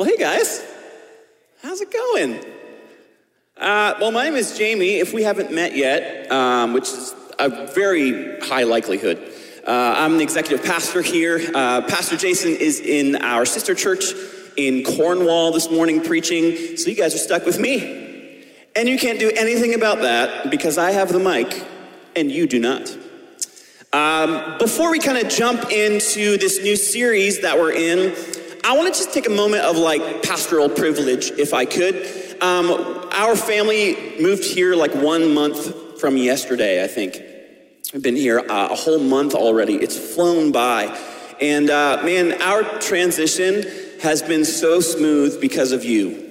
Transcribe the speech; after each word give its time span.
Well, 0.00 0.08
hey 0.08 0.16
guys, 0.16 0.64
how's 1.62 1.82
it 1.82 1.92
going? 1.92 2.42
Uh, 3.54 3.96
well, 4.00 4.10
my 4.10 4.24
name 4.24 4.34
is 4.34 4.56
Jamie. 4.56 4.98
If 4.98 5.12
we 5.12 5.22
haven't 5.22 5.52
met 5.52 5.76
yet, 5.76 6.32
um, 6.32 6.72
which 6.72 6.88
is 6.88 7.14
a 7.38 7.66
very 7.74 8.40
high 8.40 8.62
likelihood, 8.62 9.18
uh, 9.66 9.94
I'm 9.98 10.16
the 10.16 10.22
executive 10.22 10.64
pastor 10.64 11.02
here. 11.02 11.38
Uh, 11.54 11.82
pastor 11.82 12.16
Jason 12.16 12.52
is 12.52 12.80
in 12.80 13.16
our 13.16 13.44
sister 13.44 13.74
church 13.74 14.14
in 14.56 14.84
Cornwall 14.84 15.52
this 15.52 15.70
morning 15.70 16.02
preaching, 16.02 16.78
so 16.78 16.88
you 16.88 16.96
guys 16.96 17.14
are 17.14 17.18
stuck 17.18 17.44
with 17.44 17.58
me. 17.58 18.46
And 18.74 18.88
you 18.88 18.98
can't 18.98 19.20
do 19.20 19.30
anything 19.36 19.74
about 19.74 19.98
that 19.98 20.50
because 20.50 20.78
I 20.78 20.92
have 20.92 21.12
the 21.12 21.18
mic 21.18 21.62
and 22.16 22.32
you 22.32 22.46
do 22.46 22.58
not. 22.58 22.96
Um, 23.92 24.56
before 24.56 24.90
we 24.92 24.98
kind 24.98 25.18
of 25.18 25.30
jump 25.30 25.70
into 25.70 26.38
this 26.38 26.62
new 26.62 26.76
series 26.76 27.42
that 27.42 27.58
we're 27.58 27.72
in, 27.72 28.14
I 28.62 28.76
want 28.76 28.92
to 28.92 28.98
just 28.98 29.14
take 29.14 29.26
a 29.26 29.30
moment 29.30 29.64
of 29.64 29.76
like 29.76 30.22
pastoral 30.22 30.68
privilege, 30.68 31.30
if 31.32 31.54
I 31.54 31.64
could. 31.64 31.94
Um, 32.42 33.08
our 33.12 33.34
family 33.34 34.16
moved 34.20 34.44
here 34.44 34.74
like 34.74 34.94
one 34.94 35.34
month 35.34 36.00
from 36.00 36.16
yesterday, 36.16 36.84
I 36.84 36.86
think. 36.86 37.20
We've 37.92 38.02
been 38.02 38.16
here 38.16 38.38
uh, 38.38 38.68
a 38.70 38.74
whole 38.74 38.98
month 39.00 39.34
already. 39.34 39.76
It's 39.76 40.14
flown 40.14 40.52
by. 40.52 40.84
And 41.40 41.70
uh, 41.70 42.02
man, 42.04 42.40
our 42.42 42.62
transition 42.80 43.64
has 44.02 44.22
been 44.22 44.44
so 44.44 44.80
smooth 44.80 45.40
because 45.40 45.72
of 45.72 45.84
you. 45.84 46.28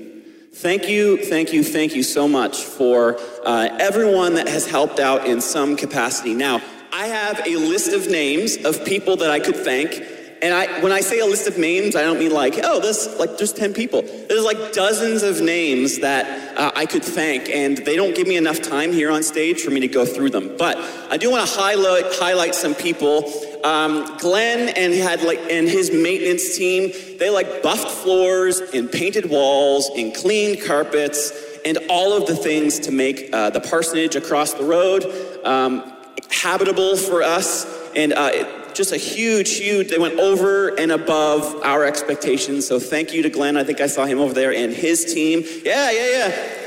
Thank 0.54 0.88
you, 0.88 1.18
thank 1.18 1.54
you, 1.54 1.64
thank 1.64 1.96
you 1.96 2.04
so 2.04 2.28
much 2.28 2.64
for 2.64 3.18
uh, 3.46 3.70
everyone 3.80 4.36
that 4.36 4.48
has 4.48 4.68
helped 4.68 5.00
out 5.00 5.26
in 5.26 5.42
some 5.42 5.76
capacity. 5.76 6.34
Now, 6.34 6.62
I 6.92 7.08
have 7.08 7.42
a 7.46 7.56
list 7.56 7.94
of 7.94 8.10
names 8.10 8.58
of 8.66 8.84
people 8.86 9.16
that 9.18 9.32
I 9.32 9.40
could 9.40 9.56
thank 9.56 10.19
and 10.42 10.54
I, 10.54 10.82
when 10.82 10.92
I 10.92 11.02
say 11.02 11.20
a 11.20 11.26
list 11.26 11.48
of 11.48 11.58
names, 11.58 11.96
I 11.96 12.02
don't 12.02 12.20
mean 12.20 12.32
like, 12.32 12.60
oh, 12.64 12.80
this, 12.80 13.18
like, 13.20 13.38
there's 13.38 13.52
10 13.52 13.74
people. 13.74 14.02
There's 14.02 14.46
like 14.46 14.72
dozens 14.74 15.22
of 15.22 15.42
names 15.42 16.00
that 16.00 16.58
uh, 16.58 16.72
I 16.76 16.86
could 16.86 17.04
thank, 17.04 17.50
and 17.50 17.78
they 17.78 17.96
don't 17.96 18.16
give 18.16 18.28
me 18.28 18.38
enough 18.38 18.62
time 18.62 18.94
here 18.94 19.12
on 19.12 19.22
stage 19.24 19.62
for 19.62 19.72
me 19.72 19.82
to 19.82 19.88
go 19.88 20.06
through 20.06 20.30
them. 20.30 20.56
But 20.58 20.78
I 21.12 21.18
do 21.18 21.30
want 21.30 21.48
to 21.48 21.60
highlight, 21.60 22.06
highlight 22.14 22.56
some 22.56 22.74
people. 22.74 23.32
Um, 23.64 24.18
Glenn 24.18 24.70
and 24.70 24.94
had 24.94 25.24
like, 25.24 25.40
and 25.52 25.68
his 25.68 25.92
maintenance 25.92 26.58
team, 26.58 26.92
they 27.18 27.30
like 27.30 27.62
buffed 27.62 27.90
floors 27.90 28.62
and 28.74 28.90
painted 28.90 29.30
walls 29.30 29.90
and 29.96 30.16
cleaned 30.16 30.64
carpets 30.64 31.34
and 31.66 31.78
all 31.90 32.14
of 32.14 32.26
the 32.28 32.36
things 32.36 32.80
to 32.80 32.92
make 32.92 33.30
uh, 33.34 33.50
the 33.50 33.60
parsonage 33.60 34.16
across 34.16 34.54
the 34.54 34.64
road 34.64 35.04
um, 35.44 35.94
habitable 36.32 36.96
for 36.96 37.22
us. 37.22 37.66
And 37.96 38.14
uh, 38.14 38.59
just 38.74 38.92
a 38.92 38.98
huge, 38.98 39.58
huge, 39.58 39.90
they 39.90 39.98
went 39.98 40.20
over 40.20 40.70
and 40.80 40.92
above 40.92 41.62
our 41.64 41.86
expectations. 41.86 42.68
So 42.68 42.80
thank 42.80 43.14
you 43.14 43.24
to 43.24 43.30
Glenn. 43.30 43.58
I 43.58 43.64
think 43.64 43.82
I 43.82 43.88
saw 43.88 44.06
him 44.06 44.20
over 44.20 44.34
there 44.34 44.54
and 44.54 44.74
his 44.74 45.14
team. 45.14 45.44
Yeah, 45.64 45.92
yeah, 45.92 46.18
yeah. 46.18 46.60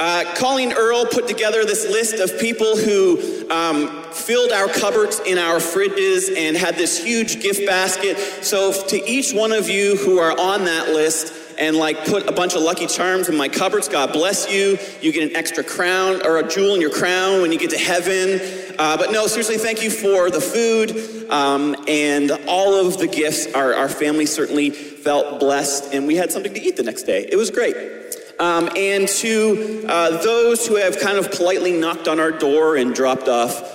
Uh, 0.00 0.34
Colleen 0.34 0.72
Earl 0.72 1.06
put 1.06 1.28
together 1.28 1.64
this 1.64 1.88
list 1.88 2.16
of 2.16 2.38
people 2.40 2.76
who 2.76 3.48
um, 3.50 4.02
filled 4.12 4.50
our 4.50 4.66
cupboards 4.66 5.20
in 5.20 5.38
our 5.38 5.58
fridges 5.58 6.36
and 6.36 6.56
had 6.56 6.74
this 6.74 7.02
huge 7.02 7.40
gift 7.40 7.64
basket. 7.64 8.18
So, 8.44 8.72
to 8.88 9.08
each 9.08 9.32
one 9.32 9.52
of 9.52 9.68
you 9.68 9.96
who 9.96 10.18
are 10.18 10.38
on 10.38 10.64
that 10.64 10.88
list, 10.88 11.32
and 11.58 11.76
like 11.76 12.04
put 12.06 12.28
a 12.28 12.32
bunch 12.32 12.54
of 12.54 12.62
lucky 12.62 12.86
charms 12.86 13.28
in 13.28 13.36
my 13.36 13.48
cupboards. 13.48 13.88
God 13.88 14.12
bless 14.12 14.50
you. 14.50 14.78
You 15.00 15.12
get 15.12 15.30
an 15.30 15.36
extra 15.36 15.64
crown 15.64 16.24
or 16.24 16.38
a 16.38 16.48
jewel 16.48 16.74
in 16.74 16.80
your 16.80 16.90
crown 16.90 17.42
when 17.42 17.52
you 17.52 17.58
get 17.58 17.70
to 17.70 17.78
heaven. 17.78 18.40
Uh, 18.78 18.96
but 18.96 19.12
no, 19.12 19.26
seriously, 19.26 19.58
thank 19.58 19.82
you 19.82 19.90
for 19.90 20.30
the 20.30 20.40
food 20.40 21.30
um, 21.30 21.76
and 21.86 22.30
all 22.46 22.74
of 22.74 22.98
the 22.98 23.06
gifts. 23.06 23.52
Our, 23.54 23.74
our 23.74 23.88
family 23.88 24.26
certainly 24.26 24.70
felt 24.70 25.40
blessed, 25.40 25.92
and 25.92 26.06
we 26.06 26.16
had 26.16 26.32
something 26.32 26.54
to 26.54 26.60
eat 26.60 26.76
the 26.76 26.82
next 26.82 27.02
day. 27.02 27.28
It 27.30 27.36
was 27.36 27.50
great. 27.50 27.76
Um, 28.40 28.68
and 28.76 29.06
to 29.06 29.84
uh, 29.88 30.22
those 30.22 30.66
who 30.66 30.76
have 30.76 30.98
kind 30.98 31.18
of 31.18 31.30
politely 31.30 31.72
knocked 31.78 32.08
on 32.08 32.18
our 32.18 32.32
door 32.32 32.76
and 32.76 32.94
dropped 32.94 33.28
off 33.28 33.73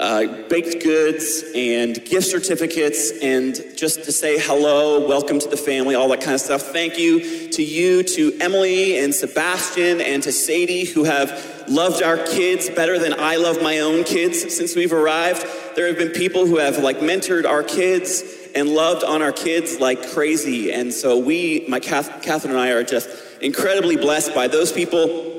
uh, 0.00 0.48
baked 0.48 0.82
goods 0.82 1.44
and 1.54 2.04
gift 2.04 2.26
certificates 2.26 3.12
and 3.22 3.60
just 3.76 4.04
to 4.04 4.12
say 4.12 4.38
hello, 4.38 5.06
welcome 5.06 5.38
to 5.38 5.48
the 5.48 5.56
family, 5.56 5.94
all 5.94 6.08
that 6.08 6.20
kind 6.20 6.34
of 6.34 6.40
stuff. 6.40 6.62
Thank 6.62 6.98
you 6.98 7.48
to 7.50 7.62
you, 7.62 8.02
to 8.02 8.36
Emily 8.40 8.98
and 8.98 9.14
Sebastian 9.14 10.00
and 10.00 10.22
to 10.22 10.32
Sadie 10.32 10.84
who 10.84 11.04
have 11.04 11.64
loved 11.68 12.02
our 12.02 12.16
kids 12.16 12.70
better 12.70 12.98
than 12.98 13.18
I 13.18 13.36
love 13.36 13.62
my 13.62 13.78
own 13.80 14.04
kids 14.04 14.54
since 14.54 14.76
we've 14.76 14.92
arrived. 14.92 15.46
There 15.74 15.86
have 15.86 15.98
been 15.98 16.12
people 16.12 16.46
who 16.46 16.58
have 16.58 16.78
like 16.78 16.98
mentored 16.98 17.44
our 17.44 17.62
kids 17.62 18.22
and 18.54 18.68
loved 18.68 19.04
on 19.04 19.22
our 19.22 19.32
kids 19.32 19.80
like 19.80 20.10
crazy. 20.12 20.72
And 20.72 20.92
so 20.92 21.18
we, 21.18 21.64
my 21.68 21.80
Catherine 21.80 22.52
and 22.52 22.60
I 22.60 22.70
are 22.70 22.84
just 22.84 23.08
incredibly 23.40 23.96
blessed 23.96 24.34
by 24.34 24.48
those 24.48 24.72
people. 24.72 25.34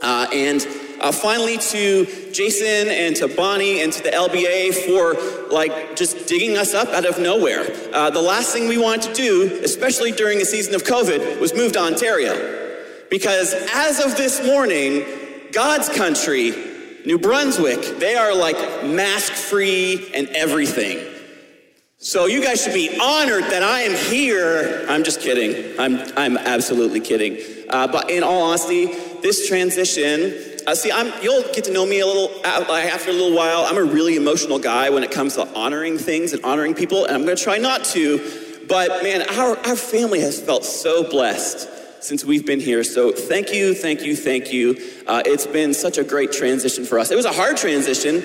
Uh, 0.00 0.28
and 0.32 0.66
uh, 1.00 1.12
finally, 1.12 1.58
to 1.58 2.32
Jason 2.32 2.88
and 2.88 3.16
to 3.16 3.28
Bonnie 3.28 3.80
and 3.82 3.92
to 3.92 4.02
the 4.02 4.10
LBA 4.10 4.74
for 4.86 5.52
like 5.52 5.96
just 5.96 6.26
digging 6.26 6.56
us 6.56 6.74
up 6.74 6.88
out 6.88 7.04
of 7.04 7.18
nowhere. 7.18 7.66
Uh, 7.92 8.10
the 8.10 8.20
last 8.20 8.52
thing 8.52 8.68
we 8.68 8.78
wanted 8.78 9.02
to 9.02 9.14
do, 9.14 9.60
especially 9.64 10.12
during 10.12 10.38
the 10.38 10.44
season 10.44 10.74
of 10.74 10.84
COVID, 10.84 11.40
was 11.40 11.54
move 11.54 11.72
to 11.72 11.80
Ontario. 11.80 12.58
Because 13.10 13.54
as 13.74 13.98
of 13.98 14.16
this 14.16 14.44
morning, 14.44 15.04
God's 15.52 15.88
country, 15.88 16.50
New 17.04 17.18
Brunswick, 17.18 17.98
they 17.98 18.14
are 18.14 18.34
like 18.34 18.56
mask 18.84 19.32
free 19.32 20.10
and 20.14 20.28
everything. 20.28 20.98
So 22.02 22.26
you 22.26 22.42
guys 22.42 22.62
should 22.64 22.72
be 22.72 22.98
honored 22.98 23.44
that 23.44 23.62
I 23.62 23.80
am 23.80 23.94
here. 24.10 24.86
I'm 24.88 25.04
just 25.04 25.20
kidding. 25.20 25.78
I'm, 25.78 26.00
I'm 26.16 26.38
absolutely 26.38 27.00
kidding. 27.00 27.38
Uh, 27.68 27.88
but 27.88 28.10
in 28.10 28.22
all 28.22 28.42
honesty, 28.42 28.86
this 29.20 29.46
transition 29.46 30.49
uh, 30.66 30.74
see, 30.74 30.92
I'm, 30.92 31.12
you'll 31.22 31.42
get 31.52 31.64
to 31.64 31.72
know 31.72 31.86
me 31.86 32.00
a 32.00 32.06
little 32.06 32.30
uh, 32.44 32.64
after 32.72 33.10
a 33.10 33.12
little 33.12 33.36
while. 33.36 33.64
I'm 33.64 33.76
a 33.76 33.84
really 33.84 34.16
emotional 34.16 34.58
guy 34.58 34.90
when 34.90 35.02
it 35.02 35.10
comes 35.10 35.34
to 35.34 35.46
honoring 35.54 35.98
things 35.98 36.32
and 36.32 36.44
honoring 36.44 36.74
people, 36.74 37.04
and 37.04 37.14
I'm 37.14 37.24
going 37.24 37.36
to 37.36 37.42
try 37.42 37.58
not 37.58 37.84
to. 37.86 38.66
But 38.68 39.02
man, 39.02 39.22
our, 39.30 39.58
our 39.66 39.76
family 39.76 40.20
has 40.20 40.40
felt 40.40 40.64
so 40.64 41.08
blessed 41.08 41.68
since 42.02 42.24
we've 42.24 42.46
been 42.46 42.60
here. 42.60 42.84
So 42.84 43.12
thank 43.12 43.52
you, 43.52 43.74
thank 43.74 44.02
you, 44.02 44.16
thank 44.16 44.52
you. 44.52 44.76
Uh, 45.06 45.22
it's 45.26 45.46
been 45.46 45.74
such 45.74 45.98
a 45.98 46.04
great 46.04 46.32
transition 46.32 46.84
for 46.84 46.98
us. 46.98 47.10
It 47.10 47.16
was 47.16 47.26
a 47.26 47.32
hard 47.32 47.56
transition, 47.56 48.22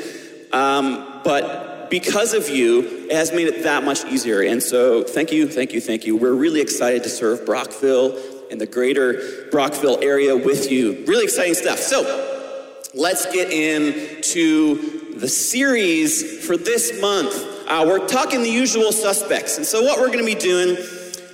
um, 0.52 1.22
but 1.24 1.90
because 1.90 2.34
of 2.34 2.50
you, 2.50 3.08
it 3.10 3.16
has 3.16 3.32
made 3.32 3.48
it 3.48 3.64
that 3.64 3.84
much 3.84 4.06
easier. 4.06 4.42
And 4.42 4.62
so 4.62 5.04
thank 5.04 5.32
you, 5.32 5.48
thank 5.48 5.74
you, 5.74 5.82
thank 5.82 6.06
you. 6.06 6.16
We're 6.16 6.34
really 6.34 6.62
excited 6.62 7.04
to 7.04 7.10
serve 7.10 7.46
Brockville 7.46 8.18
in 8.50 8.58
the 8.58 8.66
greater 8.66 9.48
Brockville 9.52 10.00
area 10.02 10.36
with 10.36 10.72
you. 10.72 11.04
Really 11.08 11.26
exciting 11.26 11.54
stuff. 11.54 11.80
So 11.80 12.52
let's 12.94 13.32
get 13.32 13.52
into 13.52 15.18
the 15.18 15.28
series 15.28 16.46
for 16.46 16.58
this 16.58 17.00
month. 17.02 17.34
Uh, 17.68 17.84
we're 17.88 18.08
talking 18.08 18.44
the 18.44 18.50
usual 18.50 18.92
suspects. 18.92 19.58
And 19.58 19.66
so 19.66 19.82
what 19.82 20.00
we're 20.00 20.08
going 20.08 20.20
to 20.20 20.26
be 20.26 20.36
doing 20.36 20.78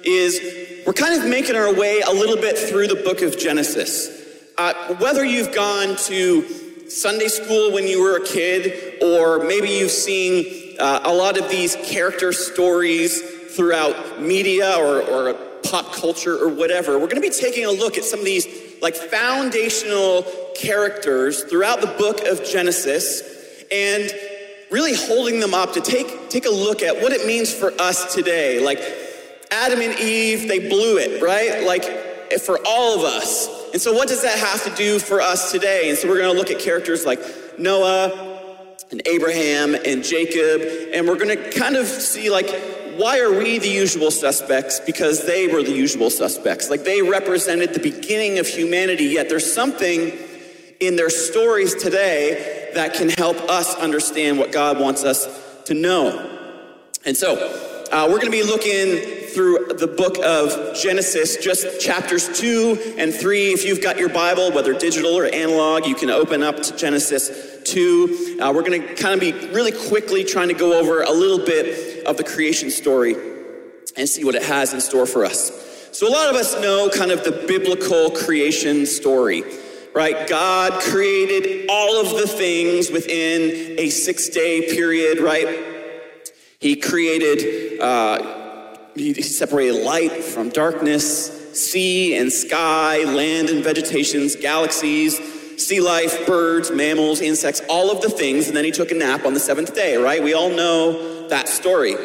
is 0.04 0.86
we're 0.86 0.94
kind 0.94 1.20
of 1.20 1.30
making 1.30 1.56
our 1.56 1.74
way 1.74 2.02
a 2.02 2.12
little 2.12 2.38
bit 2.38 2.58
through 2.58 2.88
the 2.88 2.96
book 2.96 3.22
of 3.22 3.38
Genesis. 3.38 4.20
Uh, 4.58 4.96
whether 4.96 5.26
you've 5.26 5.54
gone 5.54 5.96
to 5.96 6.90
Sunday 6.90 7.28
school 7.28 7.72
when 7.72 7.88
you 7.88 8.02
were 8.02 8.18
a 8.18 8.26
kid, 8.26 9.02
or 9.02 9.44
maybe 9.46 9.70
you've 9.70 9.92
seen 9.92 10.78
uh, 10.80 11.02
a 11.04 11.14
lot 11.14 11.38
of 11.38 11.50
these 11.50 11.76
character 11.78 12.34
stories 12.34 13.22
throughout 13.56 14.22
media 14.22 14.76
or, 14.78 15.02
or 15.02 15.51
pop 15.64 15.94
culture 15.94 16.38
or 16.38 16.50
whatever, 16.50 16.94
we're 16.94 17.08
going 17.08 17.22
to 17.22 17.22
be 17.22 17.30
taking 17.30 17.66
a 17.66 17.72
look 17.72 17.98
at 17.98 18.04
some 18.04 18.20
of 18.20 18.26
these 18.26 18.48
like 18.82 18.96
foundational 18.96 20.26
characters 20.56 21.44
throughout 21.44 21.82
the 21.82 21.88
book 21.88 22.22
of 22.26 22.44
Genesis 22.44 23.64
and 23.72 24.12
really 24.70 24.96
holding 24.96 25.40
them 25.40 25.54
up 25.54 25.74
to 25.74 25.82
take 25.82 26.30
take 26.30 26.46
a 26.46 26.50
look 26.50 26.82
at 26.82 26.96
what 27.02 27.12
it 27.12 27.26
means 27.28 27.54
for 27.54 27.72
us 27.80 28.14
today. 28.14 28.64
Like 28.64 28.80
Adam 29.52 29.82
and 29.82 30.00
Eve, 30.00 30.48
they 30.48 30.60
blew 30.70 30.98
it, 30.98 31.22
right? 31.22 31.64
Like 31.64 31.84
for 32.40 32.60
all 32.66 33.00
of 33.00 33.06
us. 33.06 33.50
And 33.74 33.82
so 33.82 33.94
what 33.94 34.08
does 34.08 34.22
that 34.24 34.40
have 34.40 34.64
to 34.64 34.76
do 34.76 35.00
for 35.00 35.22
us 35.22 35.52
today? 35.52 35.90
And 35.90 35.98
so 35.98 36.08
we're 36.08 36.20
going 36.20 36.34
to 36.34 36.38
look 36.38 36.52
at 36.52 36.60
characters 36.60 37.06
like 37.06 37.20
Noah 37.60 38.30
and 38.92 39.02
Abraham 39.06 39.76
and 39.76 40.04
Jacob 40.04 40.62
and 40.94 41.08
we're 41.08 41.18
going 41.18 41.38
to 41.38 41.52
kind 41.52 41.76
of 41.76 41.88
see 41.88 42.30
like 42.30 42.50
why 42.98 43.20
are 43.20 43.32
we 43.32 43.58
the 43.58 43.70
usual 43.70 44.12
suspects? 44.12 44.80
Because 44.80 45.26
they 45.26 45.48
were 45.48 45.64
the 45.64 45.72
usual 45.72 46.10
suspects. 46.10 46.70
Like 46.70 46.84
they 46.84 47.02
represented 47.02 47.74
the 47.74 47.80
beginning 47.80 48.40
of 48.40 48.48
humanity, 48.48 49.06
yet 49.06 49.30
there's 49.30 49.52
something 49.52 50.18
in 50.80 50.96
their 50.96 51.10
stories 51.10 51.76
today 51.76 52.72
that 52.74 52.94
can 52.94 53.10
help 53.10 53.38
us 53.50 53.76
understand 53.76 54.38
what 54.40 54.52
God 54.52 54.80
wants 54.80 55.04
us 55.04 55.28
to 55.66 55.74
know. 55.74 56.40
And 57.06 57.16
so, 57.16 57.36
uh, 57.92 58.08
we're 58.10 58.20
going 58.20 58.32
to 58.32 58.32
be 58.32 58.44
looking 58.44 59.22
through 59.34 59.74
the 59.78 59.88
book 59.88 60.18
of 60.24 60.76
Genesis, 60.76 61.38
just 61.38 61.82
chapters 61.82 62.40
two 62.40 62.96
and 62.98 63.14
three. 63.14 63.52
If 63.52 63.66
you've 63.66 63.82
got 63.82 63.98
your 63.98 64.10
Bible, 64.10 64.52
whether 64.52 64.74
digital 64.74 65.18
or 65.18 65.26
analog, 65.26 65.86
you 65.86 65.96
can 65.96 66.10
open 66.10 66.42
up 66.42 66.62
to 66.64 66.76
Genesis 66.76 67.62
2. 67.66 68.40
Uh, 68.42 68.52
we're 68.54 68.64
going 68.64 68.82
to 68.82 68.96
kind 68.96 69.14
of 69.14 69.20
be 69.20 69.32
really 69.54 69.72
quickly 69.72 70.24
trying 70.24 70.48
to 70.48 70.54
go 70.54 70.80
over 70.80 71.02
a 71.02 71.12
little 71.12 71.46
bit 71.46 71.91
of 72.06 72.18
the 72.18 72.24
creation 72.24 72.70
story. 72.70 73.16
and 73.98 74.08
see 74.08 74.24
what 74.24 74.36
it 74.36 74.44
has 74.44 74.74
in 74.74 74.80
store 74.80 75.06
for 75.06 75.26
us. 75.26 75.52
So, 75.92 76.08
a 76.08 76.10
lot 76.10 76.30
of 76.30 76.36
us 76.38 76.54
know 76.62 76.90
kind 76.90 77.12
of 77.12 77.26
the 77.26 77.44
biblical 77.46 78.12
creation 78.12 78.86
story, 78.86 79.44
right? 79.94 80.28
God 80.30 80.82
created 80.82 81.70
all 81.70 82.00
of 82.00 82.12
the 82.12 82.26
things 82.26 82.90
within 82.90 83.78
a 83.78 83.90
six 83.90 84.30
day 84.30 84.74
period, 84.74 85.20
right? 85.20 85.60
He 86.60 86.78
created, 86.78 87.82
uh, 87.82 88.78
he 88.96 89.22
separated 89.22 89.84
light 89.84 90.24
from 90.24 90.50
darkness, 90.50 91.42
sea 91.54 92.16
and 92.16 92.32
sky, 92.32 93.04
land 93.04 93.50
and 93.50 93.62
vegetations, 93.62 94.38
galaxies, 94.38 95.20
sea 95.58 95.82
life, 95.82 96.26
birds, 96.26 96.72
mammals, 96.72 97.20
insects, 97.20 97.62
all 97.68 97.92
of 97.92 98.02
the 98.02 98.10
things, 98.10 98.48
and 98.48 98.56
then 98.56 98.64
he 98.64 98.72
took 98.72 98.92
a 98.92 98.96
nap 98.96 99.26
on 99.26 99.34
the 99.34 99.40
seventh 99.40 99.76
day, 99.76 99.98
right? 99.98 100.24
We 100.24 100.34
all 100.34 100.50
know 100.50 101.21
that 101.32 101.50
story. 101.50 101.96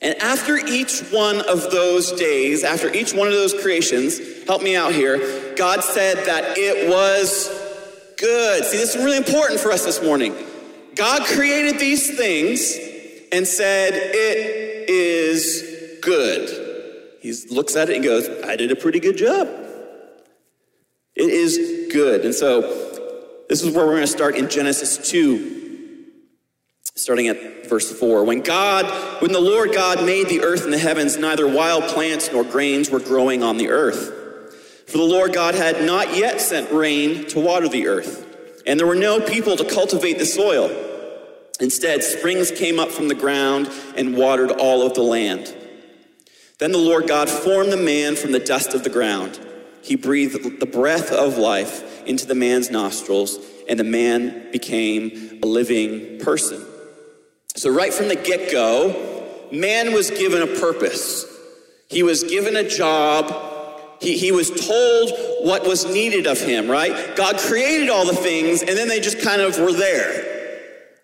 And 0.00 0.16
after 0.22 0.56
each 0.56 1.00
one 1.10 1.40
of 1.42 1.70
those 1.70 2.12
days, 2.12 2.64
after 2.64 2.92
each 2.92 3.12
one 3.12 3.28
of 3.28 3.34
those 3.34 3.54
creations, 3.54 4.44
help 4.44 4.62
me 4.62 4.76
out 4.76 4.92
here, 4.92 5.54
God 5.56 5.82
said 5.82 6.24
that 6.26 6.56
it 6.56 6.88
was 6.88 7.48
good. 8.18 8.64
See, 8.64 8.76
this 8.76 8.94
is 8.94 9.04
really 9.04 9.16
important 9.16 9.60
for 9.60 9.72
us 9.72 9.84
this 9.84 10.02
morning. 10.02 10.34
God 10.94 11.22
created 11.26 11.78
these 11.78 12.16
things 12.16 12.76
and 13.32 13.46
said, 13.46 13.92
It 13.94 14.88
is 14.88 15.98
good. 16.02 17.18
He 17.20 17.34
looks 17.50 17.74
at 17.76 17.90
it 17.90 17.96
and 17.96 18.04
goes, 18.04 18.28
I 18.44 18.56
did 18.56 18.70
a 18.70 18.76
pretty 18.76 19.00
good 19.00 19.16
job. 19.16 19.48
It 21.14 21.30
is 21.30 21.92
good. 21.92 22.24
And 22.24 22.34
so, 22.34 22.60
this 23.48 23.62
is 23.62 23.74
where 23.74 23.86
we're 23.86 23.94
going 23.94 24.02
to 24.02 24.06
start 24.06 24.36
in 24.36 24.48
Genesis 24.48 25.10
2, 25.10 25.55
starting 26.96 27.28
at 27.28 27.68
verse 27.68 27.92
4. 27.92 28.24
When 28.24 28.40
God, 28.40 29.20
when 29.20 29.30
the 29.30 29.40
Lord 29.40 29.72
God 29.72 30.04
made 30.04 30.28
the 30.28 30.40
earth 30.40 30.64
and 30.64 30.72
the 30.72 30.78
heavens, 30.78 31.18
neither 31.18 31.46
wild 31.46 31.84
plants 31.84 32.30
nor 32.32 32.42
grains 32.42 32.90
were 32.90 33.00
growing 33.00 33.42
on 33.42 33.58
the 33.58 33.68
earth. 33.68 34.12
For 34.88 34.96
the 34.96 35.04
Lord 35.04 35.34
God 35.34 35.54
had 35.54 35.84
not 35.84 36.16
yet 36.16 36.40
sent 36.40 36.72
rain 36.72 37.26
to 37.26 37.40
water 37.40 37.68
the 37.68 37.86
earth, 37.86 38.24
and 38.66 38.80
there 38.80 38.86
were 38.86 38.94
no 38.94 39.20
people 39.20 39.56
to 39.56 39.64
cultivate 39.64 40.18
the 40.18 40.24
soil. 40.24 40.70
Instead, 41.60 42.02
springs 42.02 42.50
came 42.50 42.80
up 42.80 42.90
from 42.90 43.08
the 43.08 43.14
ground 43.14 43.70
and 43.96 44.16
watered 44.16 44.52
all 44.52 44.86
of 44.86 44.94
the 44.94 45.02
land. 45.02 45.54
Then 46.58 46.72
the 46.72 46.78
Lord 46.78 47.06
God 47.06 47.28
formed 47.28 47.72
the 47.72 47.76
man 47.76 48.16
from 48.16 48.32
the 48.32 48.38
dust 48.38 48.72
of 48.72 48.84
the 48.84 48.90
ground. 48.90 49.38
He 49.82 49.96
breathed 49.96 50.60
the 50.60 50.66
breath 50.66 51.12
of 51.12 51.36
life 51.36 52.06
into 52.06 52.26
the 52.26 52.34
man's 52.34 52.70
nostrils, 52.70 53.38
and 53.68 53.78
the 53.78 53.84
man 53.84 54.50
became 54.50 55.40
a 55.42 55.46
living 55.46 56.20
person. 56.20 56.64
So, 57.56 57.70
right 57.70 57.92
from 57.92 58.08
the 58.08 58.16
get 58.16 58.52
go, 58.52 59.48
man 59.50 59.94
was 59.94 60.10
given 60.10 60.42
a 60.42 60.46
purpose. 60.60 61.24
He 61.88 62.02
was 62.02 62.22
given 62.22 62.54
a 62.54 62.68
job. 62.68 63.32
He, 63.98 64.18
he 64.18 64.30
was 64.30 64.50
told 64.50 65.10
what 65.40 65.66
was 65.66 65.86
needed 65.86 66.26
of 66.26 66.38
him, 66.38 66.68
right? 66.68 67.16
God 67.16 67.38
created 67.38 67.88
all 67.88 68.04
the 68.04 68.14
things, 68.14 68.60
and 68.60 68.76
then 68.76 68.88
they 68.88 69.00
just 69.00 69.22
kind 69.22 69.40
of 69.40 69.58
were 69.58 69.72
there. 69.72 70.34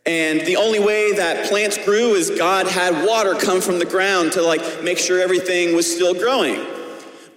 And 0.04 0.42
the 0.42 0.56
only 0.56 0.78
way 0.78 1.14
that 1.14 1.48
plants 1.48 1.82
grew 1.86 2.14
is 2.14 2.30
God 2.30 2.66
had 2.66 3.06
water 3.06 3.34
come 3.34 3.62
from 3.62 3.78
the 3.78 3.86
ground 3.86 4.32
to 4.32 4.42
like 4.42 4.82
make 4.82 4.98
sure 4.98 5.22
everything 5.22 5.74
was 5.74 5.90
still 5.90 6.12
growing. 6.12 6.60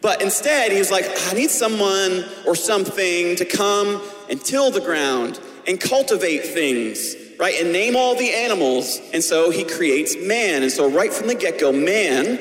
But 0.01 0.21
instead, 0.21 0.73
he 0.73 0.77
was 0.77 0.91
like, 0.91 1.05
I 1.29 1.33
need 1.33 1.51
someone 1.51 2.25
or 2.45 2.53
something 2.53 3.37
to 3.37 3.45
come 3.45 4.01
and 4.29 4.43
till 4.43 4.71
the 4.71 4.81
ground 4.81 5.39
and 5.67 5.79
cultivate 5.79 6.45
things 6.47 7.15
right? 7.39 7.55
And 7.61 7.71
name 7.71 7.95
all 7.95 8.15
the 8.15 8.31
animals. 8.33 8.99
And 9.13 9.23
so 9.23 9.49
he 9.51 9.63
creates 9.63 10.15
man. 10.17 10.63
And 10.63 10.71
so, 10.71 10.89
right 10.89 11.13
from 11.13 11.27
the 11.27 11.35
get 11.35 11.59
go, 11.59 11.71
man, 11.71 12.39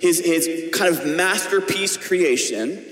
his, 0.00 0.24
his 0.24 0.70
kind 0.72 0.94
of 0.94 1.06
masterpiece 1.06 1.96
creation, 1.96 2.84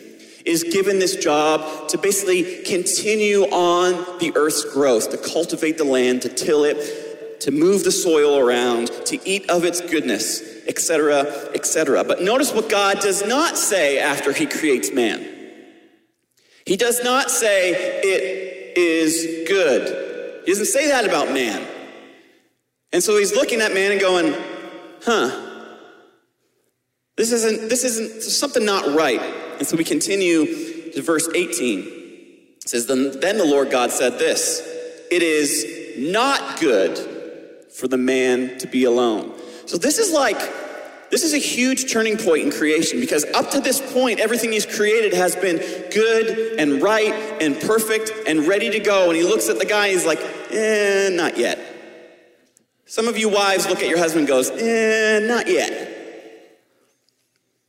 is 0.44 0.62
given 0.62 1.00
this 1.00 1.16
job 1.16 1.88
to 1.88 1.98
basically 1.98 2.62
continue 2.62 3.42
on 3.46 4.18
the 4.20 4.32
earth's 4.36 4.64
growth, 4.72 5.10
to 5.10 5.18
cultivate 5.18 5.76
the 5.76 5.84
land, 5.84 6.22
to 6.22 6.28
till 6.28 6.62
it, 6.62 7.40
to 7.40 7.50
move 7.50 7.82
the 7.82 7.90
soil 7.90 8.38
around, 8.38 8.86
to 9.04 9.18
eat 9.28 9.50
of 9.50 9.64
its 9.64 9.80
goodness, 9.80 10.40
etc., 10.68 11.24
etc. 11.52 12.04
But 12.04 12.22
notice 12.22 12.52
what 12.52 12.70
God 12.70 13.00
does 13.00 13.26
not 13.26 13.58
say 13.58 13.98
after 13.98 14.32
he 14.32 14.46
creates 14.46 14.92
man. 14.92 15.32
He 16.64 16.76
does 16.76 17.02
not 17.02 17.30
say, 17.30 17.72
it 18.02 18.78
is 18.78 19.48
good. 19.48 20.05
He 20.46 20.52
doesn't 20.52 20.66
say 20.66 20.88
that 20.88 21.04
about 21.04 21.32
man. 21.32 21.66
And 22.92 23.02
so 23.02 23.18
he's 23.18 23.34
looking 23.34 23.60
at 23.60 23.74
man 23.74 23.92
and 23.92 24.00
going, 24.00 24.34
huh, 25.02 25.42
this 27.16 27.32
isn't, 27.32 27.68
this 27.68 27.82
isn't 27.82 28.22
something 28.22 28.64
not 28.64 28.96
right. 28.96 29.20
And 29.58 29.66
so 29.66 29.76
we 29.76 29.84
continue 29.84 30.92
to 30.92 31.02
verse 31.02 31.28
18. 31.34 31.80
It 31.80 32.68
says, 32.68 32.86
then, 32.86 33.18
then 33.20 33.38
the 33.38 33.44
Lord 33.44 33.70
God 33.70 33.90
said 33.90 34.18
this 34.20 34.60
It 35.10 35.22
is 35.22 35.66
not 35.98 36.60
good 36.60 36.96
for 37.72 37.88
the 37.88 37.98
man 37.98 38.56
to 38.58 38.66
be 38.66 38.84
alone. 38.84 39.34
So 39.66 39.76
this 39.78 39.98
is 39.98 40.12
like 40.12 40.38
this 41.10 41.22
is 41.22 41.34
a 41.34 41.38
huge 41.38 41.92
turning 41.92 42.16
point 42.16 42.44
in 42.44 42.50
creation 42.50 43.00
because 43.00 43.24
up 43.26 43.50
to 43.52 43.60
this 43.60 43.80
point, 43.92 44.18
everything 44.18 44.52
he's 44.52 44.66
created 44.66 45.12
has 45.14 45.36
been 45.36 45.58
good 45.90 46.58
and 46.58 46.82
right 46.82 47.14
and 47.40 47.58
perfect 47.60 48.12
and 48.26 48.46
ready 48.46 48.70
to 48.70 48.80
go. 48.80 49.08
And 49.08 49.16
he 49.16 49.22
looks 49.22 49.48
at 49.48 49.58
the 49.58 49.64
guy 49.64 49.86
and 49.86 49.96
he's 49.96 50.06
like, 50.06 50.20
eh, 50.50 51.10
not 51.12 51.36
yet. 51.38 51.58
Some 52.86 53.08
of 53.08 53.18
you 53.18 53.28
wives 53.28 53.68
look 53.68 53.80
at 53.80 53.88
your 53.88 53.98
husband 53.98 54.20
and 54.20 54.28
goes, 54.28 54.50
eh, 54.50 55.20
not 55.20 55.48
yet. 55.48 55.92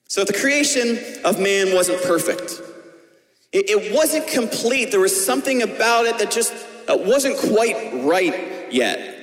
So 0.07 0.24
the 0.24 0.33
creation 0.33 1.00
of 1.25 1.40
man 1.40 1.74
wasn't 1.74 2.01
perfect. 2.04 2.62
It, 3.51 3.94
wasn't 3.94 4.28
complete. 4.28 4.92
There 4.92 5.00
was 5.00 5.25
something 5.25 5.63
about 5.63 6.06
it 6.06 6.19
that 6.19 6.31
just 6.31 6.54
wasn't 6.88 7.38
quite 7.38 8.04
right 8.06 8.72
yet. 8.72 9.17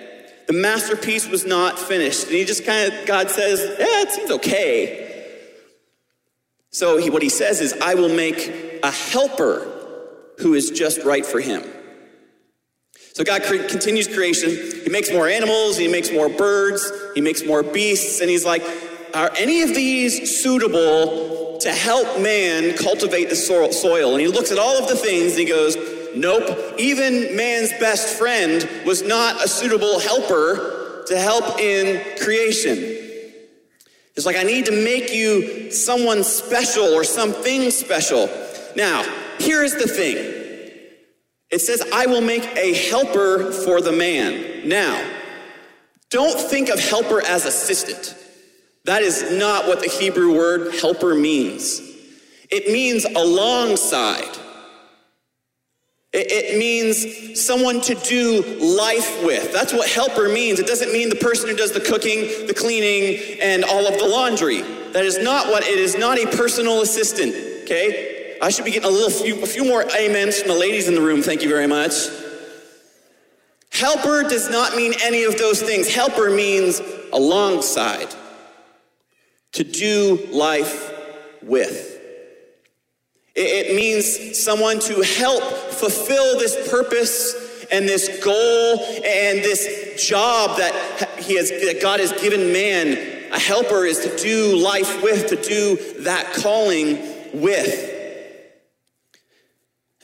The 0.46 0.52
masterpiece 0.52 1.28
was 1.28 1.46
not 1.46 1.78
finished. 1.78 2.24
And 2.24 2.34
he 2.34 2.44
just 2.44 2.64
kind 2.64 2.92
of, 2.92 3.06
God 3.06 3.30
says, 3.30 3.60
yeah, 3.60 4.02
it 4.02 4.10
seems 4.10 4.30
okay. 4.30 5.04
So 6.70 6.98
he, 6.98 7.08
what 7.08 7.22
he 7.22 7.28
says 7.28 7.60
is, 7.60 7.72
I 7.80 7.94
will 7.94 8.14
make 8.14 8.80
a 8.82 8.90
helper 8.90 9.70
who 10.38 10.54
is 10.54 10.70
just 10.70 11.04
right 11.04 11.24
for 11.24 11.40
him. 11.40 11.62
So 13.14 13.22
God 13.22 13.44
cre- 13.44 13.68
continues 13.68 14.08
creation. 14.08 14.50
He 14.82 14.90
makes 14.90 15.12
more 15.12 15.28
animals, 15.28 15.78
he 15.78 15.86
makes 15.86 16.10
more 16.10 16.28
birds, 16.28 16.90
he 17.14 17.20
makes 17.20 17.44
more 17.44 17.62
beasts, 17.62 18.20
and 18.20 18.28
he's 18.28 18.44
like, 18.44 18.62
are 19.14 19.30
any 19.36 19.62
of 19.62 19.68
these 19.68 20.42
suitable 20.42 21.58
to 21.58 21.70
help 21.70 22.20
man 22.20 22.76
cultivate 22.76 23.28
the 23.30 23.36
soil? 23.36 24.12
And 24.12 24.20
he 24.20 24.26
looks 24.26 24.50
at 24.50 24.58
all 24.58 24.82
of 24.82 24.88
the 24.88 24.96
things 24.96 25.32
and 25.32 25.40
he 25.40 25.44
goes, 25.44 25.76
Nope. 26.16 26.74
Even 26.78 27.36
man's 27.36 27.70
best 27.80 28.18
friend 28.18 28.68
was 28.84 29.02
not 29.02 29.44
a 29.44 29.48
suitable 29.48 29.98
helper 29.98 31.04
to 31.06 31.18
help 31.18 31.58
in 31.58 32.18
creation. 32.18 32.78
It's 34.16 34.26
like, 34.26 34.36
I 34.36 34.44
need 34.44 34.66
to 34.66 34.72
make 34.72 35.12
you 35.12 35.70
someone 35.70 36.22
special 36.22 36.84
or 36.84 37.04
something 37.04 37.70
special. 37.70 38.28
Now, 38.76 39.04
here's 39.38 39.74
the 39.74 39.88
thing 39.88 40.16
it 41.50 41.60
says, 41.60 41.82
I 41.92 42.06
will 42.06 42.20
make 42.20 42.44
a 42.56 42.74
helper 42.74 43.52
for 43.52 43.80
the 43.80 43.92
man. 43.92 44.68
Now, 44.68 45.08
don't 46.10 46.38
think 46.38 46.68
of 46.68 46.80
helper 46.80 47.24
as 47.24 47.44
assistant. 47.44 48.16
That 48.84 49.02
is 49.02 49.32
not 49.38 49.66
what 49.66 49.80
the 49.80 49.88
Hebrew 49.88 50.36
word 50.36 50.74
helper 50.74 51.14
means. 51.14 51.80
It 52.50 52.72
means 52.72 53.04
alongside. 53.04 54.36
It 56.16 56.56
means 56.56 57.42
someone 57.42 57.80
to 57.82 57.96
do 57.96 58.42
life 58.60 59.24
with. 59.24 59.52
That's 59.52 59.72
what 59.72 59.88
helper 59.90 60.28
means. 60.28 60.60
It 60.60 60.66
doesn't 60.68 60.92
mean 60.92 61.08
the 61.08 61.16
person 61.16 61.48
who 61.48 61.56
does 61.56 61.72
the 61.72 61.80
cooking, 61.80 62.46
the 62.46 62.54
cleaning, 62.54 63.40
and 63.40 63.64
all 63.64 63.84
of 63.88 63.98
the 63.98 64.06
laundry. 64.06 64.62
That 64.92 65.04
is 65.04 65.18
not 65.18 65.48
what 65.48 65.64
it 65.64 65.76
is. 65.76 65.98
Not 65.98 66.18
a 66.18 66.26
personal 66.36 66.82
assistant. 66.82 67.34
Okay, 67.64 68.38
I 68.40 68.50
should 68.50 68.64
be 68.64 68.70
getting 68.70 68.88
a 68.88 68.92
little 68.92 69.10
few, 69.10 69.42
a 69.42 69.46
few 69.46 69.64
more 69.64 69.82
amens 69.82 70.38
from 70.38 70.48
the 70.48 70.56
ladies 70.56 70.86
in 70.86 70.94
the 70.94 71.00
room. 71.00 71.20
Thank 71.20 71.42
you 71.42 71.48
very 71.48 71.66
much. 71.66 71.94
Helper 73.72 74.22
does 74.22 74.48
not 74.48 74.76
mean 74.76 74.92
any 75.02 75.24
of 75.24 75.36
those 75.36 75.60
things. 75.60 75.92
Helper 75.92 76.30
means 76.30 76.80
alongside, 77.12 78.14
to 79.50 79.64
do 79.64 80.28
life 80.30 80.92
with. 81.42 81.93
It 83.34 83.74
means 83.74 84.38
someone 84.40 84.78
to 84.80 85.02
help 85.02 85.42
fulfill 85.42 86.38
this 86.38 86.68
purpose 86.70 87.66
and 87.72 87.88
this 87.88 88.22
goal 88.22 88.78
and 89.04 89.40
this 89.40 90.06
job 90.06 90.56
that 90.58 91.18
he 91.18 91.36
has 91.36 91.50
that 91.50 91.80
God 91.82 91.98
has 91.98 92.12
given 92.12 92.52
man. 92.52 93.32
A 93.32 93.38
helper 93.38 93.84
is 93.84 93.98
to 94.00 94.16
do 94.16 94.56
life 94.56 95.02
with, 95.02 95.26
to 95.28 95.36
do 95.36 95.76
that 96.04 96.32
calling 96.34 96.98
with. 97.32 97.90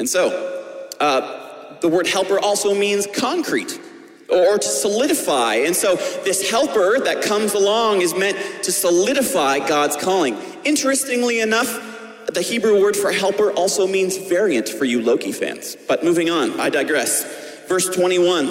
And 0.00 0.08
so, 0.08 0.90
uh, 0.98 1.76
the 1.80 1.88
word 1.88 2.08
helper 2.08 2.40
also 2.40 2.74
means 2.74 3.06
concrete. 3.06 3.78
or 4.30 4.58
to 4.58 4.68
solidify. 4.68 5.56
And 5.56 5.74
so 5.74 5.96
this 6.24 6.48
helper 6.48 7.00
that 7.00 7.20
comes 7.20 7.52
along 7.54 8.00
is 8.00 8.14
meant 8.14 8.38
to 8.62 8.70
solidify 8.70 9.66
God's 9.66 9.96
calling. 9.96 10.36
Interestingly 10.62 11.40
enough, 11.40 11.89
the 12.34 12.42
Hebrew 12.42 12.80
word 12.80 12.96
for 12.96 13.12
helper 13.12 13.50
also 13.52 13.86
means 13.86 14.16
variant 14.16 14.68
for 14.68 14.84
you 14.84 15.02
Loki 15.02 15.32
fans. 15.32 15.76
But 15.88 16.04
moving 16.04 16.30
on, 16.30 16.58
I 16.60 16.70
digress. 16.70 17.66
Verse 17.66 17.88
21. 17.88 18.48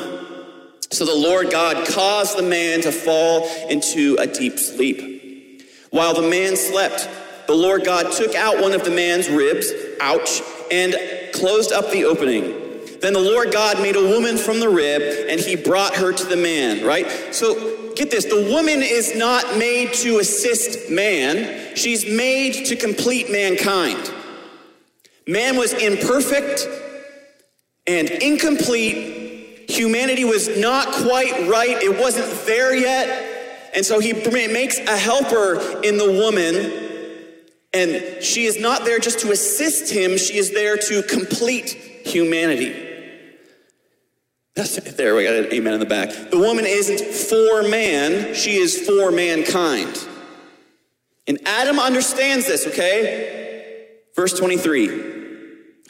So 0.91 1.05
the 1.05 1.15
Lord 1.15 1.51
God 1.51 1.88
caused 1.88 2.38
the 2.38 2.43
man 2.43 2.81
to 2.81 2.91
fall 2.91 3.48
into 3.69 4.15
a 4.19 4.25
deep 4.25 4.57
sleep. 4.57 5.63
While 5.91 6.13
the 6.13 6.27
man 6.27 6.55
slept, 6.55 7.07
the 7.48 7.53
Lord 7.55 7.86
God 7.86 8.12
took 8.12 8.36
out 8.36 8.62
one 8.62 8.74
of 8.74 8.83
the 8.83 8.91
man's 8.91 9.29
ribs, 9.29 9.71
ouch, 10.01 10.41
and 10.71 10.95
closed 11.33 11.71
up 11.71 11.91
the 11.91 12.05
opening. 12.05 12.69
Then 13.01 13.13
the 13.13 13.19
Lord 13.19 13.51
God 13.51 13.81
made 13.81 13.95
a 13.95 14.03
woman 14.03 14.38
from 14.38 14.59
the 14.59 14.69
rib, 14.69 15.01
and 15.29 15.39
he 15.39 15.55
brought 15.55 15.95
her 15.95 16.12
to 16.12 16.24
the 16.25 16.36
man, 16.36 16.86
right? 16.86 17.07
So 17.33 17.88
get 18.00 18.10
this 18.10 18.25
the 18.25 18.50
woman 18.50 18.82
is 18.82 19.13
not 19.15 19.58
made 19.58 19.94
to 19.94 20.20
assist 20.20 20.89
man, 20.89 21.75
she's 21.75 22.06
made 22.06 22.65
to 22.65 22.75
complete 22.77 23.29
mankind. 23.29 24.12
Man 25.27 25.58
was 25.58 25.74
imperfect 25.74 26.65
and 27.86 28.10
incomplete. 28.10 29.70
Humanity 29.70 30.24
was 30.24 30.58
not 30.58 30.88
quite 30.94 31.48
right, 31.50 31.77
it 31.84 32.00
wasn't 32.00 32.32
there 32.48 32.74
yet. 32.74 33.72
And 33.75 33.86
so 33.86 34.00
he 34.00 34.13
makes 34.13 34.79
a 34.79 34.98
helper 34.98 35.82
in 35.84 35.98
the 35.98 36.12
woman. 36.12 36.88
And 37.72 38.24
she 38.24 38.46
is 38.46 38.60
not 38.60 38.86
there 38.86 38.98
just 38.98 39.20
to 39.20 39.32
assist 39.32 39.91
him, 39.91 40.18
she 40.18 40.38
is 40.38 40.51
there 40.51 40.77
to 40.77 41.03
complete 41.03 41.70
humanity. 42.06 42.88
There, 44.67 45.15
we 45.15 45.23
got 45.23 45.35
an 45.35 45.53
amen 45.53 45.73
in 45.73 45.79
the 45.79 45.85
back. 45.85 46.09
The 46.29 46.37
woman 46.37 46.65
isn't 46.65 46.99
for 46.99 47.67
man, 47.67 48.33
she 48.33 48.57
is 48.57 48.85
for 48.85 49.11
mankind. 49.11 50.07
And 51.27 51.39
Adam 51.45 51.79
understands 51.79 52.47
this, 52.47 52.67
okay? 52.67 53.87
Verse 54.15 54.37
23. 54.37 55.19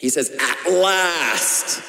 He 0.00 0.08
says, 0.08 0.30
At 0.38 0.72
last! 0.72 1.82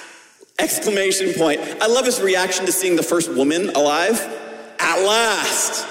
Exclamation 0.58 1.34
point. 1.34 1.60
I 1.82 1.88
love 1.88 2.06
his 2.06 2.22
reaction 2.22 2.66
to 2.66 2.72
seeing 2.72 2.96
the 2.96 3.04
first 3.04 3.30
woman 3.32 3.70
alive. 3.70 4.20
At 4.80 5.04
last! 5.06 5.88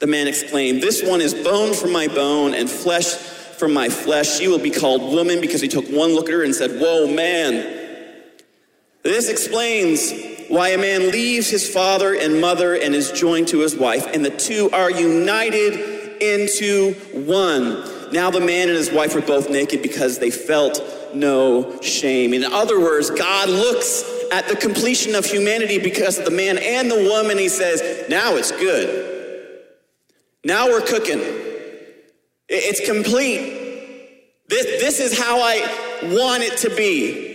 The 0.00 0.06
man 0.06 0.26
exclaimed, 0.26 0.82
This 0.82 1.02
one 1.02 1.20
is 1.20 1.32
bone 1.32 1.74
from 1.74 1.92
my 1.92 2.08
bone 2.08 2.54
and 2.54 2.68
flesh 2.68 3.14
from 3.14 3.72
my 3.72 3.88
flesh. 3.88 4.38
She 4.38 4.48
will 4.48 4.58
be 4.58 4.70
called 4.70 5.00
woman 5.14 5.40
because 5.40 5.60
he 5.60 5.68
took 5.68 5.86
one 5.86 6.14
look 6.14 6.28
at 6.28 6.34
her 6.34 6.42
and 6.42 6.54
said, 6.54 6.80
Whoa, 6.80 7.06
man. 7.06 7.75
This 9.06 9.28
explains 9.28 10.12
why 10.48 10.70
a 10.70 10.78
man 10.78 11.12
leaves 11.12 11.48
his 11.48 11.72
father 11.72 12.16
and 12.16 12.40
mother 12.40 12.74
and 12.74 12.92
is 12.92 13.12
joined 13.12 13.46
to 13.48 13.60
his 13.60 13.76
wife, 13.76 14.04
and 14.12 14.24
the 14.24 14.30
two 14.30 14.68
are 14.72 14.90
united 14.90 16.20
into 16.20 16.94
one. 17.12 17.84
Now 18.12 18.32
the 18.32 18.40
man 18.40 18.68
and 18.68 18.76
his 18.76 18.90
wife 18.90 19.14
were 19.14 19.20
both 19.20 19.48
naked 19.48 19.80
because 19.80 20.18
they 20.18 20.32
felt 20.32 20.82
no 21.14 21.80
shame. 21.82 22.34
In 22.34 22.42
other 22.42 22.80
words, 22.80 23.10
God 23.10 23.48
looks 23.48 24.02
at 24.32 24.48
the 24.48 24.56
completion 24.56 25.14
of 25.14 25.24
humanity 25.24 25.78
because 25.78 26.18
of 26.18 26.24
the 26.24 26.32
man 26.32 26.58
and 26.58 26.90
the 26.90 27.08
woman. 27.08 27.38
He 27.38 27.48
says, 27.48 28.08
Now 28.08 28.34
it's 28.34 28.50
good. 28.50 29.68
Now 30.44 30.66
we're 30.66 30.84
cooking. 30.84 31.20
It's 32.48 32.84
complete. 32.84 34.42
This, 34.48 34.66
this 34.82 34.98
is 34.98 35.16
how 35.16 35.40
I 35.40 35.60
want 36.12 36.42
it 36.42 36.56
to 36.58 36.74
be. 36.74 37.25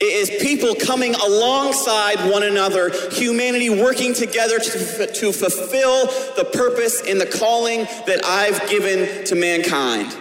It 0.00 0.04
is 0.04 0.30
people 0.42 0.76
coming 0.76 1.14
alongside 1.16 2.30
one 2.30 2.44
another, 2.44 2.90
humanity 3.10 3.68
working 3.68 4.14
together 4.14 4.60
to, 4.60 5.06
to 5.06 5.32
fulfill 5.32 6.06
the 6.36 6.48
purpose 6.52 7.02
and 7.04 7.20
the 7.20 7.26
calling 7.26 7.84
that 8.06 8.20
I've 8.24 8.68
given 8.70 9.24
to 9.24 9.34
mankind. 9.34 10.16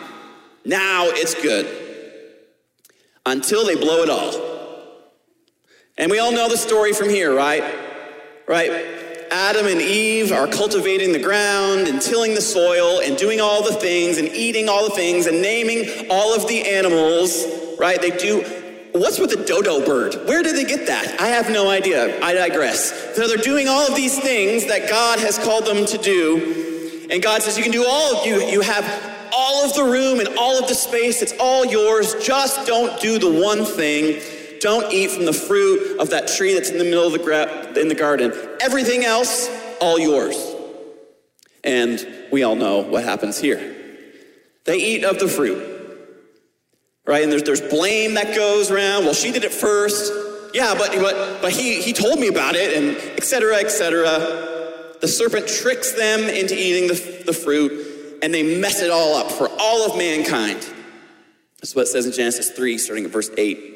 Now 0.65 1.05
it's 1.05 1.39
good. 1.41 1.67
Until 3.25 3.65
they 3.65 3.75
blow 3.75 4.01
it 4.01 4.10
all. 4.10 4.48
And 5.98 6.10
we 6.10 6.17
all 6.17 6.31
know 6.31 6.50
the 6.50 6.57
story 6.57 6.93
from 6.93 7.10
here, 7.10 7.36
right? 7.36 7.63
Right? 8.48 8.72
Adam 9.29 9.67
and 9.67 9.81
Eve 9.81 10.31
are 10.31 10.48
cultivating 10.48 11.12
the 11.12 11.19
ground 11.19 11.88
and 11.88 12.01
tilling 12.01 12.34
the 12.34 12.41
soil 12.41 13.00
and 13.01 13.15
doing 13.17 13.41
all 13.41 13.63
the 13.63 13.74
things 13.74 14.17
and 14.17 14.27
eating 14.29 14.69
all 14.69 14.86
the 14.86 14.96
things 14.96 15.27
and 15.27 15.41
naming 15.41 16.10
all 16.10 16.34
of 16.34 16.48
the 16.48 16.65
animals, 16.65 17.46
right? 17.77 18.01
They 18.01 18.12
do 18.12 18.43
What's 19.00 19.20
with 19.20 19.30
the 19.30 19.44
dodo 19.44 19.86
bird? 19.86 20.16
Where 20.27 20.42
did 20.42 20.56
they 20.56 20.63
get 20.63 20.88
that? 20.88 21.22
I 21.22 21.27
have 21.27 21.50
no 21.50 21.70
idea. 21.70 22.20
I 22.22 22.34
digress. 22.34 23.16
So 23.16 23.27
they're 23.27 23.38
doing 23.38 23.68
all 23.68 23.88
of 23.88 23.96
these 23.96 24.20
things 24.20 24.66
that 24.68 24.89
God 24.89 25.20
has 25.20 25.38
called 25.38 25.66
them 25.66 25.86
to 25.86 25.98
do. 25.98 27.08
And 27.10 27.22
God 27.22 27.42
says, 27.42 27.58
You 27.58 27.63
can 27.63 27.72
do 27.72 27.86
all, 27.88 28.18
of 28.18 28.25
you, 28.25 28.42
you 28.42 28.62
have 28.62 28.86
all 29.32 29.63
of 29.63 29.75
the 29.75 29.84
room 29.84 30.20
and 30.20 30.38
all 30.38 30.58
of 30.62 30.68
the 30.68 30.75
space. 30.75 31.22
It's 31.22 31.34
all 31.39 31.66
yours. 31.66 32.16
Just 32.16 32.66
don't 32.66 33.00
do 33.00 33.20
the 33.20 33.42
one 33.42 33.66
thing. 33.66 34.22
Don't 34.60 34.92
eat 34.92 35.12
from 35.12 35.25
the 35.25 35.34
fruit 35.34 36.00
of 36.00 36.10
that 36.10 36.27
tree 36.27 36.54
that's 36.54 36.70
in 36.70 36.77
the 36.77 36.84
middle 36.84 37.06
of 37.06 37.13
the 37.13 37.20
gra- 37.20 37.80
in 37.80 37.89
the 37.89 37.96
garden. 37.96 38.34
Everything 38.60 39.06
else, 39.06 39.50
all 39.80 40.00
yours. 40.00 40.56
And 41.63 42.06
we 42.32 42.44
all 42.44 42.56
know 42.56 42.80
what 42.80 43.04
happens 43.04 43.39
here. 43.39 43.75
They 44.66 44.77
eat 44.77 45.04
of 45.04 45.20
the 45.20 45.27
fruit 45.27 45.76
right? 47.08 47.24
And 47.24 47.32
there's, 47.32 47.44
there's 47.44 47.62
blame 47.62 48.16
that 48.16 48.36
goes 48.36 48.70
around. 48.70 49.06
Well, 49.06 49.14
she 49.14 49.32
did 49.32 49.44
it 49.44 49.54
first. 49.54 50.12
Yeah, 50.54 50.76
but, 50.78 50.92
but, 50.92 51.42
but 51.42 51.52
he, 51.52 51.82
he 51.82 51.94
told 51.94 52.20
me 52.20 52.28
about 52.28 52.56
it, 52.56 52.78
and 52.78 52.98
etc. 53.18 53.22
cetera, 53.22 53.56
et 53.58 53.70
cetera. 53.70 54.94
The 55.00 55.08
serpent 55.08 55.48
tricks 55.48 55.94
them 55.94 56.22
into 56.22 56.56
eating 56.56 56.88
the, 56.88 57.24
the 57.26 57.34
fruit, 57.34 58.20
and 58.22 58.34
they 58.34 58.60
mess 58.60 58.82
it 58.82 58.90
all 58.90 59.16
up 59.16 59.32
for 59.32 59.50
all 59.60 59.90
of 59.90 59.98
mankind. 59.98 60.68
That's 61.60 61.76
what 61.76 61.84
it 61.84 61.88
says 61.88 62.06
in 62.06 62.12
Genesis 62.12 62.52
3, 62.52 62.78
starting 62.78 63.06
at 63.06 63.12
verse 63.12 63.30
8. 63.38 63.76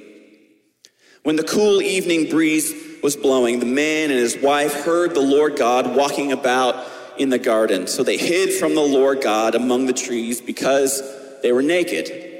When 1.24 1.36
the 1.36 1.44
cool 1.44 1.82
evening 1.82 2.30
breeze 2.30 2.74
was 3.04 3.16
blowing, 3.16 3.60
the 3.60 3.66
man 3.66 4.10
and 4.10 4.20
his 4.20 4.38
wife 4.38 4.84
heard 4.84 5.14
the 5.14 5.22
Lord 5.22 5.56
God 5.56 5.96
walking 5.96 6.32
about 6.32 6.88
in 7.18 7.30
the 7.30 7.38
garden. 7.38 7.86
So 7.86 8.04
they 8.04 8.18
hid 8.18 8.54
from 8.54 8.74
the 8.74 8.82
Lord 8.82 9.22
God 9.22 9.54
among 9.54 9.86
the 9.86 9.94
trees 9.94 10.42
because 10.42 11.04
they 11.44 11.52
were 11.52 11.62
naked. 11.62 12.31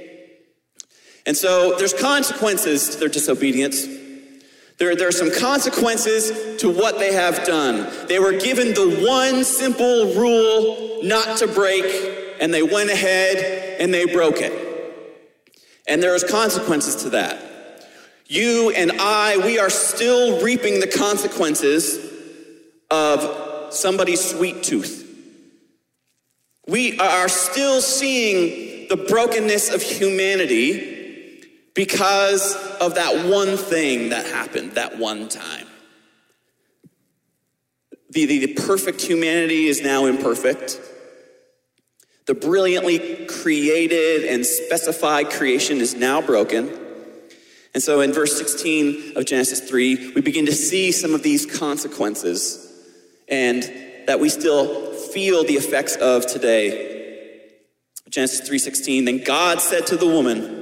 And 1.26 1.38
so 1.38 1.76
there's 1.78 1.94
consequences 1.94 2.90
to 2.90 3.00
their 3.00 3.10
disobedience. 3.10 3.86
There, 4.78 4.96
there 4.96 5.08
are 5.08 5.12
some 5.12 5.32
consequences 5.32 6.60
to 6.62 6.70
what 6.70 6.98
they 6.98 7.14
have 7.14 7.46
done. 7.46 7.88
They 8.08 8.20
were 8.20 8.34
given 8.34 8.70
the 8.70 9.06
one 9.08 9.44
simple 9.44 10.16
rule 10.16 11.02
not 11.04 11.38
to 11.38 11.48
break, 11.48 11.86
and 12.40 12.54
they 12.54 12.64
went 12.64 12.90
ahead 12.90 13.80
and 13.80 13.94
they 13.94 14.06
broke 14.06 14.42
it. 14.42 14.70
And 15.88 16.02
there's 16.02 16.24
consequences 16.24 17.04
to 17.04 17.12
that. 17.12 17.88
You 18.26 18.72
and 18.72 18.94
I, 18.94 19.38
we 19.38 19.60
are 19.60 19.70
still 19.70 20.42
reaping 20.42 20.80
the 20.80 20.88
consequences 20.88 22.00
of 22.90 23.74
somebody's 23.74 24.24
sweet 24.24 24.64
tooth. 24.64 24.98
We 26.68 26.98
are 27.00 27.28
still 27.28 27.82
seeing 27.82 28.88
the 28.88 28.96
brokenness 28.96 29.74
of 29.74 29.82
humanity 29.82 30.91
because 31.74 32.56
of 32.80 32.96
that 32.96 33.28
one 33.30 33.58
thing 33.58 34.10
that 34.10 34.26
happened 34.26 34.74
that 34.74 34.98
one 34.98 35.30
time. 35.30 35.68
The, 38.10 38.26
the, 38.26 38.46
the, 38.46 38.54
perfect 38.56 39.02
humanity 39.02 39.68
is 39.68 39.82
now 39.82 40.06
imperfect. 40.06 40.82
The 42.26 42.34
brilliantly 42.34 43.26
created 43.26 44.26
and 44.26 44.46
specified 44.46 45.30
creation 45.30 45.78
is 45.78 45.96
now 45.96 46.22
broken. 46.22 46.78
And 47.74 47.82
so 47.82 48.02
in 48.02 48.12
verse 48.12 48.38
16 48.38 49.14
of 49.16 49.26
Genesis 49.26 49.62
3, 49.62 50.12
we 50.14 50.22
begin 50.22 50.46
to 50.48 50.52
see 50.52 50.92
some 50.92 51.14
of 51.14 51.24
these 51.24 51.46
consequences 51.46 52.68
and 53.30 53.64
that 54.08 54.20
we 54.20 54.28
still 54.28 54.92
feel 54.94 55.46
the 55.46 55.54
effects 55.54 55.96
of 55.96 56.28
today. 56.28 56.90
Genesis 58.10 58.42
3:16 58.42 59.06
then 59.06 59.24
God 59.24 59.62
said 59.62 59.88
to 59.88 59.96
the 59.96 60.06
woman 60.06 60.61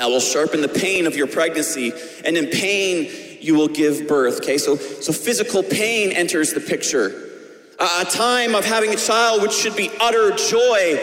I 0.00 0.06
will 0.06 0.20
sharpen 0.20 0.60
the 0.60 0.68
pain 0.68 1.06
of 1.06 1.16
your 1.16 1.26
pregnancy, 1.26 1.92
and 2.24 2.36
in 2.36 2.46
pain 2.48 3.10
you 3.40 3.54
will 3.54 3.68
give 3.68 4.08
birth. 4.08 4.38
Okay, 4.38 4.58
so, 4.58 4.76
so 4.76 5.12
physical 5.12 5.62
pain 5.62 6.12
enters 6.12 6.52
the 6.52 6.60
picture. 6.60 7.30
a 7.78 8.04
time 8.04 8.54
of 8.54 8.64
having 8.64 8.92
a 8.92 8.96
child, 8.96 9.42
which 9.42 9.52
should 9.52 9.76
be 9.76 9.90
utter 10.00 10.30
joy, 10.32 10.96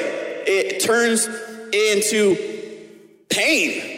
it 0.48 0.82
turns 0.82 1.28
into 1.74 2.36
pain. 3.30 3.92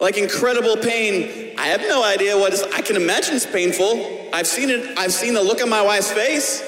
Like 0.00 0.16
incredible 0.16 0.76
pain. 0.76 1.56
I 1.58 1.68
have 1.68 1.80
no 1.80 2.04
idea 2.04 2.38
what 2.38 2.52
is, 2.52 2.62
I 2.62 2.82
can 2.82 2.94
imagine 2.94 3.34
it's 3.34 3.46
painful. 3.46 4.28
I've 4.32 4.46
seen 4.46 4.70
it, 4.70 4.96
I've 4.96 5.12
seen 5.12 5.34
the 5.34 5.42
look 5.42 5.60
on 5.60 5.68
my 5.68 5.82
wife's 5.82 6.12
face. 6.12 6.62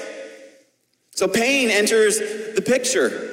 So 1.11 1.27
pain 1.27 1.69
enters 1.69 2.19
the 2.55 2.61
picture. 2.61 3.30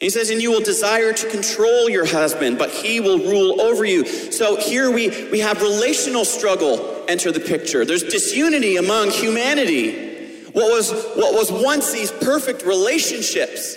He 0.00 0.10
says, 0.10 0.28
and 0.28 0.42
you 0.42 0.50
will 0.50 0.60
desire 0.60 1.12
to 1.14 1.30
control 1.30 1.88
your 1.88 2.04
husband, 2.04 2.58
but 2.58 2.70
he 2.70 3.00
will 3.00 3.18
rule 3.18 3.62
over 3.62 3.84
you. 3.84 4.04
So 4.30 4.56
here 4.56 4.90
we, 4.90 5.30
we 5.30 5.40
have 5.40 5.62
relational 5.62 6.26
struggle 6.26 7.04
enter 7.08 7.32
the 7.32 7.40
picture. 7.40 7.84
There's 7.84 8.02
disunity 8.02 8.76
among 8.76 9.10
humanity. 9.10 10.42
What 10.52 10.70
was, 10.70 10.90
what 10.90 11.32
was 11.32 11.50
once 11.50 11.92
these 11.92 12.10
perfect 12.10 12.62
relationships, 12.62 13.76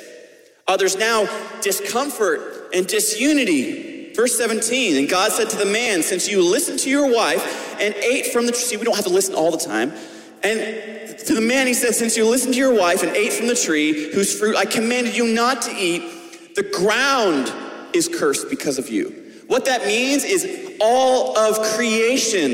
uh, 0.68 0.76
there's 0.76 0.98
now 0.98 1.28
discomfort 1.62 2.70
and 2.74 2.86
disunity. 2.86 4.14
Verse 4.14 4.38
17, 4.38 4.98
and 4.98 5.08
God 5.08 5.32
said 5.32 5.50
to 5.52 5.58
the 5.58 5.66
man, 5.66 6.04
Since 6.04 6.28
you 6.28 6.44
listened 6.44 6.80
to 6.80 6.90
your 6.90 7.14
wife 7.14 7.80
and 7.80 7.96
ate 7.96 8.28
from 8.28 8.46
the 8.46 8.52
tree, 8.52 8.62
see, 8.62 8.78
we 8.78 8.84
don't 8.84 8.96
have 8.96 9.06
to 9.06 9.14
listen 9.14 9.36
all 9.36 9.52
the 9.52 9.58
time. 9.58 9.94
And 10.43 11.17
to 11.19 11.34
the 11.34 11.41
man, 11.41 11.67
he 11.67 11.74
said, 11.74 11.96
Since 11.96 12.15
you 12.15 12.25
listened 12.25 12.53
to 12.53 12.60
your 12.60 12.74
wife 12.74 13.03
and 13.03 13.15
ate 13.15 13.34
from 13.34 13.48
the 13.48 13.55
tree 13.55 14.12
whose 14.13 14.38
fruit 14.38 14.55
I 14.55 14.65
commanded 14.65 15.15
you 15.15 15.34
not 15.34 15.62
to 15.63 15.72
eat, 15.72 16.55
the 16.55 16.63
ground 16.63 17.53
is 17.93 18.08
cursed 18.08 18.50
because 18.50 18.77
of 18.77 18.89
you. 18.89 19.31
What 19.48 19.65
that 19.65 19.86
means 19.86 20.24
is 20.24 20.77
all 20.79 21.38
of 21.38 21.60
creation 21.75 22.51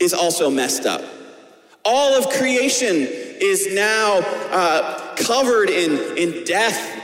is 0.00 0.14
also 0.14 0.50
messed 0.50 0.86
up. 0.86 1.02
All 1.84 2.14
of 2.14 2.28
creation 2.30 2.96
is 2.96 3.74
now 3.74 4.20
uh, 4.50 5.14
covered 5.16 5.68
in, 5.68 6.16
in 6.16 6.44
death 6.44 7.00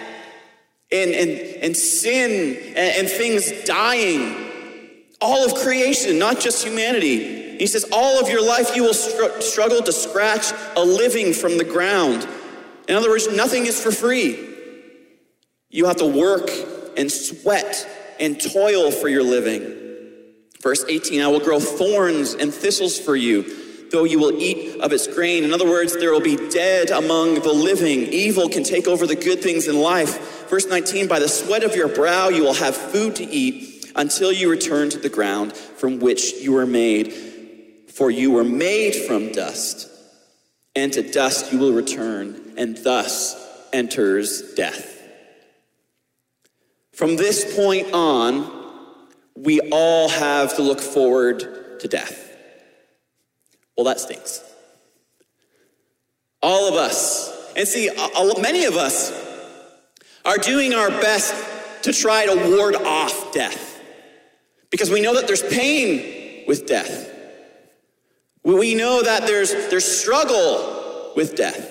and, 0.90 1.10
and, 1.10 1.30
and 1.62 1.76
sin 1.76 2.56
and, 2.68 2.78
and 2.78 3.08
things 3.08 3.64
dying. 3.64 4.50
All 5.20 5.44
of 5.44 5.54
creation, 5.56 6.18
not 6.18 6.40
just 6.40 6.64
humanity. 6.64 7.47
He 7.58 7.66
says, 7.66 7.84
All 7.92 8.20
of 8.20 8.28
your 8.28 8.44
life 8.44 8.76
you 8.76 8.84
will 8.84 8.94
str- 8.94 9.40
struggle 9.40 9.82
to 9.82 9.92
scratch 9.92 10.52
a 10.76 10.84
living 10.84 11.32
from 11.32 11.58
the 11.58 11.64
ground. 11.64 12.26
In 12.88 12.94
other 12.94 13.10
words, 13.10 13.28
nothing 13.34 13.66
is 13.66 13.82
for 13.82 13.90
free. 13.90 14.38
You 15.68 15.86
have 15.86 15.96
to 15.96 16.06
work 16.06 16.50
and 16.96 17.10
sweat 17.10 17.86
and 18.18 18.40
toil 18.40 18.90
for 18.90 19.08
your 19.08 19.22
living. 19.22 19.74
Verse 20.62 20.84
18 20.88 21.20
I 21.22 21.28
will 21.28 21.40
grow 21.40 21.60
thorns 21.60 22.34
and 22.34 22.52
thistles 22.52 22.98
for 22.98 23.14
you, 23.14 23.88
though 23.90 24.04
you 24.04 24.18
will 24.18 24.32
eat 24.40 24.80
of 24.80 24.92
its 24.92 25.06
grain. 25.06 25.44
In 25.44 25.52
other 25.52 25.68
words, 25.68 25.96
there 25.96 26.12
will 26.12 26.20
be 26.20 26.36
dead 26.50 26.90
among 26.90 27.34
the 27.34 27.52
living. 27.52 28.00
Evil 28.12 28.48
can 28.48 28.64
take 28.64 28.88
over 28.88 29.06
the 29.06 29.14
good 29.14 29.42
things 29.42 29.68
in 29.68 29.78
life. 29.78 30.48
Verse 30.48 30.66
19 30.66 31.08
By 31.08 31.18
the 31.18 31.28
sweat 31.28 31.64
of 31.64 31.76
your 31.76 31.88
brow 31.88 32.28
you 32.28 32.42
will 32.42 32.54
have 32.54 32.76
food 32.76 33.16
to 33.16 33.24
eat 33.24 33.92
until 33.94 34.32
you 34.32 34.50
return 34.50 34.88
to 34.90 34.98
the 34.98 35.08
ground 35.08 35.56
from 35.56 35.98
which 35.98 36.34
you 36.34 36.52
were 36.52 36.66
made. 36.66 37.27
For 37.98 38.12
you 38.12 38.30
were 38.30 38.44
made 38.44 38.94
from 38.94 39.32
dust, 39.32 39.88
and 40.76 40.92
to 40.92 41.02
dust 41.02 41.52
you 41.52 41.58
will 41.58 41.72
return, 41.72 42.54
and 42.56 42.76
thus 42.76 43.34
enters 43.72 44.54
death. 44.54 45.02
From 46.92 47.16
this 47.16 47.56
point 47.56 47.92
on, 47.92 49.08
we 49.34 49.58
all 49.72 50.08
have 50.10 50.54
to 50.58 50.62
look 50.62 50.78
forward 50.78 51.80
to 51.80 51.88
death. 51.88 52.36
Well, 53.76 53.86
that 53.86 53.98
stinks. 53.98 54.44
All 56.40 56.68
of 56.68 56.74
us, 56.74 57.52
and 57.56 57.66
see, 57.66 57.90
many 58.40 58.66
of 58.66 58.76
us 58.76 59.10
are 60.24 60.38
doing 60.38 60.72
our 60.72 60.90
best 60.90 61.34
to 61.82 61.92
try 61.92 62.26
to 62.26 62.56
ward 62.56 62.76
off 62.76 63.32
death 63.32 63.82
because 64.70 64.88
we 64.88 65.00
know 65.00 65.16
that 65.16 65.26
there's 65.26 65.42
pain 65.42 66.44
with 66.46 66.64
death. 66.64 67.16
We 68.44 68.74
know 68.74 69.02
that 69.02 69.26
there's, 69.26 69.52
there's 69.68 69.84
struggle 69.84 71.12
with 71.16 71.36
death. 71.36 71.70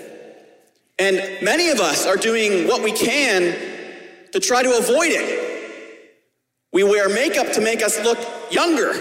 And 1.00 1.44
many 1.44 1.70
of 1.70 1.80
us 1.80 2.06
are 2.06 2.18
doing 2.18 2.68
what 2.68 2.84
we 2.84 2.92
can 2.92 3.56
to 4.32 4.40
try 4.40 4.64
to 4.64 4.78
avoid 4.78 5.12
it. 5.12 5.48
We 6.74 6.84
wear 6.84 7.08
makeup 7.10 7.54
to 7.54 7.62
make 7.62 7.82
us 7.82 8.00
look 8.04 8.20
younger. 8.52 8.94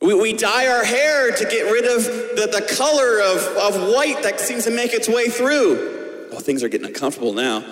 We, 0.00 0.14
we 0.14 0.32
dye 0.32 0.68
our 0.68 0.84
hair 0.84 1.32
to 1.32 1.44
get 1.44 1.70
rid 1.70 1.84
of 1.84 2.04
the, 2.04 2.46
the 2.46 2.74
color 2.76 3.20
of, 3.20 3.74
of 3.74 3.92
white 3.92 4.22
that 4.22 4.40
seems 4.40 4.64
to 4.64 4.70
make 4.70 4.92
its 4.92 5.08
way 5.08 5.28
through. 5.28 6.28
Oh, 6.32 6.38
things 6.38 6.62
are 6.62 6.68
getting 6.68 6.86
uncomfortable 6.86 7.32
now. 7.32 7.64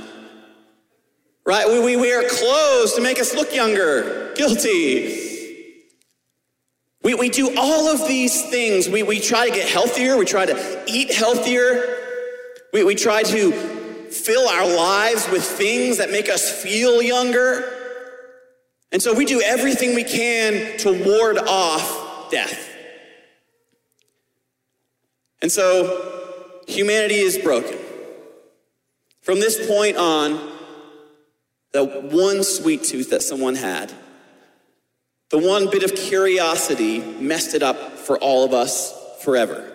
Right? 1.45 1.69
We, 1.69 1.79
we 1.79 1.97
wear 1.97 2.29
clothes 2.29 2.95
to 2.95 3.01
make 3.01 3.21
us 3.21 3.35
look 3.35 3.55
younger. 3.55 4.35
Guilty. 4.35 5.26
We, 7.07 7.15
we 7.15 7.29
do 7.29 7.57
all 7.57 7.87
of 7.87 8.09
these 8.09 8.51
things. 8.51 8.89
We, 8.89 9.05
we 9.05 9.21
try 9.21 9.49
to 9.49 9.55
get 9.55 9.69
healthier. 9.69 10.17
We 10.17 10.25
try 10.25 10.45
to 10.45 10.85
eat 10.89 11.15
healthier. 11.15 12.01
We, 12.73 12.83
we 12.83 12.97
try 12.97 13.23
to 13.23 13.53
fill 14.11 14.49
our 14.49 14.67
lives 14.67 15.31
with 15.31 15.45
things 15.45 15.99
that 15.99 16.11
make 16.11 16.29
us 16.29 16.51
feel 16.51 17.01
younger. 17.01 17.63
And 18.91 19.01
so 19.01 19.15
we 19.15 19.25
do 19.25 19.41
everything 19.41 19.95
we 19.95 20.03
can 20.03 20.79
to 20.79 21.05
ward 21.05 21.39
off 21.39 22.29
death. 22.33 22.75
And 25.41 25.53
so 25.53 26.51
humanity 26.67 27.21
is 27.21 27.39
broken. 27.39 27.79
From 29.23 29.39
this 29.39 29.65
point 29.69 29.97
on, 29.97 30.55
the 31.71 31.85
one 31.85 32.43
sweet 32.43 32.83
tooth 32.83 33.11
that 33.11 33.23
someone 33.23 33.55
had, 33.55 33.93
the 35.37 35.47
one 35.47 35.69
bit 35.69 35.83
of 35.83 35.95
curiosity 35.95 36.99
messed 36.99 37.55
it 37.55 37.63
up 37.63 37.77
for 37.77 38.17
all 38.19 38.47
of 38.47 38.55
us 38.55 38.95
forever. 39.21 39.71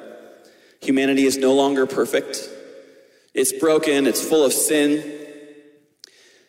Humanity 0.81 1.25
is 1.25 1.37
no 1.37 1.53
longer 1.53 1.85
perfect. 1.85 2.49
It's 3.35 3.53
broken, 3.53 4.07
it's 4.07 4.27
full 4.27 4.43
of 4.43 4.53
sin. 4.53 5.19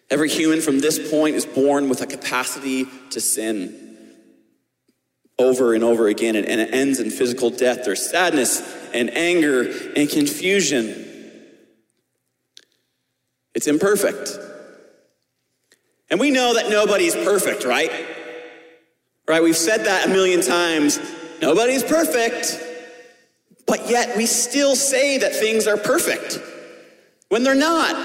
Every 0.09 0.31
human 0.31 0.62
from 0.62 0.81
this 0.81 1.11
point 1.11 1.37
is 1.37 1.44
born 1.44 1.90
with 1.90 2.01
a 2.01 2.07
capacity 2.07 2.87
to 3.11 3.20
sin 3.20 4.14
over 5.38 5.75
and 5.75 5.85
over 5.85 6.09
again, 6.09 6.35
and 6.35 6.46
it 6.46 6.72
ends 6.72 6.98
in 6.98 7.11
physical 7.11 7.51
death. 7.51 7.85
There's 7.85 8.09
sadness 8.09 8.62
and 8.94 9.11
anger 9.11 9.70
and 9.94 10.09
confusion. 10.09 11.53
It's 13.55 13.66
imperfect. 13.66 14.38
And 16.09 16.18
we 16.18 16.31
know 16.31 16.55
that 16.55 16.70
nobody's 16.70 17.14
perfect, 17.14 17.66
right? 17.66 17.90
Right? 19.33 19.42
We've 19.42 19.57
said 19.57 19.87
that 19.87 20.09
a 20.09 20.11
million 20.11 20.42
times. 20.42 21.01
Nobody's 21.40 21.83
perfect. 21.83 22.62
But 23.66 23.88
yet 23.88 24.14
we 24.14 24.27
still 24.27 24.77
say 24.77 25.16
that 25.16 25.35
things 25.35 25.66
are 25.66 25.79
perfect 25.79 26.38
when 27.31 27.42
they're 27.42 27.55
not. 27.55 27.97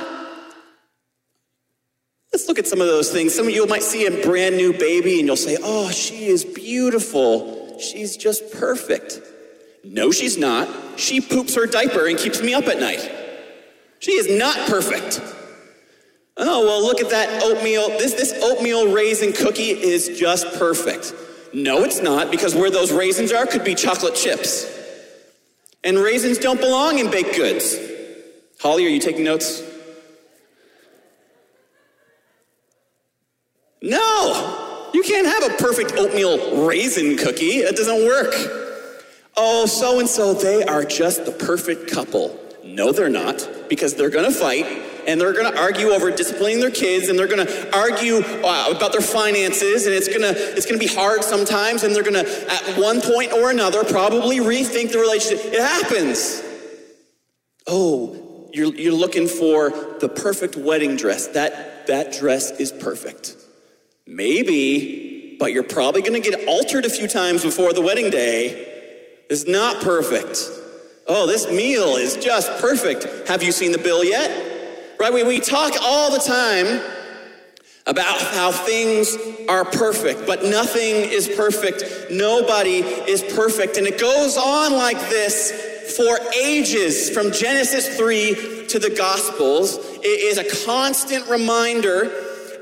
Let's 2.32 2.48
look 2.48 2.58
at 2.58 2.66
some 2.66 2.80
of 2.80 2.88
those 2.88 3.12
things. 3.12 3.36
Some 3.36 3.46
of 3.46 3.54
you 3.54 3.68
might 3.68 3.84
see 3.84 4.06
a 4.06 4.24
brand 4.24 4.56
new 4.56 4.72
baby 4.72 5.20
and 5.20 5.28
you'll 5.28 5.36
say, 5.36 5.58
Oh, 5.62 5.92
she 5.92 6.28
is 6.28 6.46
beautiful. 6.46 7.78
She's 7.78 8.16
just 8.16 8.54
perfect. 8.54 9.20
No, 9.84 10.12
she's 10.12 10.38
not. 10.38 10.70
She 10.98 11.20
poops 11.20 11.56
her 11.56 11.66
diaper 11.66 12.08
and 12.08 12.18
keeps 12.18 12.42
me 12.42 12.54
up 12.54 12.68
at 12.68 12.80
night. 12.80 13.12
She 14.00 14.13
is 14.13 14.30
not 14.30 14.56
perfect. 14.70 15.20
Oh, 16.39 16.65
well, 16.65 16.84
look 16.84 17.02
at 17.02 17.10
that 17.10 17.41
oatmeal. 17.43 17.89
This, 17.97 18.13
this 18.13 18.34
oatmeal 18.43 18.93
raisin 18.93 19.34
cookie 19.34 19.71
is 19.71 20.19
just 20.19 20.60
perfect. 20.60 21.13
No, 21.54 21.84
it's 21.84 22.02
not, 22.02 22.30
because 22.30 22.54
where 22.54 22.69
those 22.69 22.91
raisins 22.91 23.32
are 23.32 23.47
could 23.47 23.63
be 23.63 23.73
chocolate 23.73 24.13
chips. 24.13 24.71
And 25.84 25.97
raisins 25.97 26.38
don't 26.38 26.60
belong 26.60 27.00
in 27.00 27.10
baked 27.10 27.36
goods. 27.36 27.76
Holly, 28.60 28.86
are 28.86 28.89
you 28.89 29.00
taking 29.00 29.23
notes? 29.23 29.63
No, 33.82 34.89
you 34.93 35.02
can't 35.02 35.28
have 35.28 35.52
a 35.52 35.56
perfect 35.58 35.93
oatmeal 35.93 36.65
raisin 36.67 37.17
cookie. 37.17 37.60
It 37.60 37.76
doesn't 37.76 38.06
work. 38.06 38.34
Oh, 39.36 39.65
so 39.65 40.00
and 40.00 40.10
so, 40.10 40.34
they 40.34 40.63
are 40.63 40.84
just 40.84 41.26
the 41.26 41.32
perfect 41.32 41.89
couple. 41.91 42.39
No, 42.63 42.91
they're 42.91 43.10
not, 43.10 43.47
because 43.69 43.95
they're 43.95 44.10
gonna 44.10 44.32
fight 44.32 44.65
and 45.08 45.20
they're 45.20 45.34
gonna 45.34 45.58
argue 45.58 45.88
over 45.89 46.12
disciplining 46.12 46.60
their 46.60 46.70
kids 46.70 47.10
and 47.10 47.17
they're 47.17 47.28
gonna 47.28 47.50
argue 47.74 48.17
uh, 48.17 48.74
about 48.76 48.91
their 48.91 49.02
finances 49.02 49.88
and 49.88 49.96
it's 49.96 50.08
gonna 50.08 50.34
it's 50.36 50.65
gonna 50.65 50.78
be 50.78 50.88
hard 50.88 51.24
sometimes 51.24 51.84
and 51.84 51.96
they're 51.96 52.04
gonna 52.04 52.20
at 52.20 52.78
one 52.78 53.02
point 53.02 53.32
or 53.34 53.50
another 53.50 53.84
probably 53.84 54.38
rethink 54.38 54.91
the 54.91 55.00
relationship. 55.00 55.46
It 55.46 55.62
happens. 55.62 56.43
Oh, 57.67 58.50
you're, 58.54 58.74
you're 58.74 58.93
looking 58.93 59.28
for 59.28 59.70
the 60.00 60.10
perfect 60.10 60.56
wedding 60.56 60.96
dress. 60.96 61.28
That, 61.28 61.88
that 61.88 62.13
dress 62.13 62.52
is 62.52 62.72
perfect. 62.72 63.36
Maybe, 64.06 65.36
but 65.39 65.52
you're 65.52 65.63
probably 65.63 66.02
going 66.02 66.22
to 66.22 66.32
get 66.32 66.48
altered 66.48 66.86
a 66.86 66.89
few 66.89 67.08
times 67.08 67.43
before 67.43 67.74
the 67.74 67.82
wedding 67.82 68.10
day. 68.10 69.26
It's 69.30 69.46
not 69.46 69.84
perfect. 69.84 70.50
Oh, 71.08 71.28
this 71.28 71.50
meal 71.52 71.98
is 71.98 72.15
just 72.17 72.50
perfect. 72.62 73.28
Have 73.28 73.43
you 73.43 73.52
seen 73.52 73.72
the 73.74 73.78
bill 73.78 74.04
yet? 74.04 74.57
Right? 75.00 75.14
We, 75.14 75.24
we 75.24 75.40
talk 75.40 75.74
all 75.82 76.12
the 76.12 76.20
time 76.20 76.82
about 77.86 78.20
how 78.20 78.52
things 78.52 79.16
are 79.48 79.64
perfect, 79.64 80.26
but 80.28 80.44
nothing 80.44 80.96
is 80.96 81.28
perfect. 81.30 82.12
Nobody 82.12 82.80
is 82.80 83.24
perfect. 83.36 83.78
And 83.78 83.88
it 83.88 84.00
goes 84.00 84.38
on 84.38 84.74
like 84.74 85.00
this 85.10 85.52
for 85.96 86.20
ages, 86.36 87.10
from 87.10 87.32
Genesis 87.32 87.98
3 87.98 88.68
to 88.68 88.80
the 88.80 88.90
Gospels, 88.90 89.78
it 89.78 90.06
is 90.06 90.38
a 90.38 90.66
constant 90.66 91.28
reminder 91.28 92.12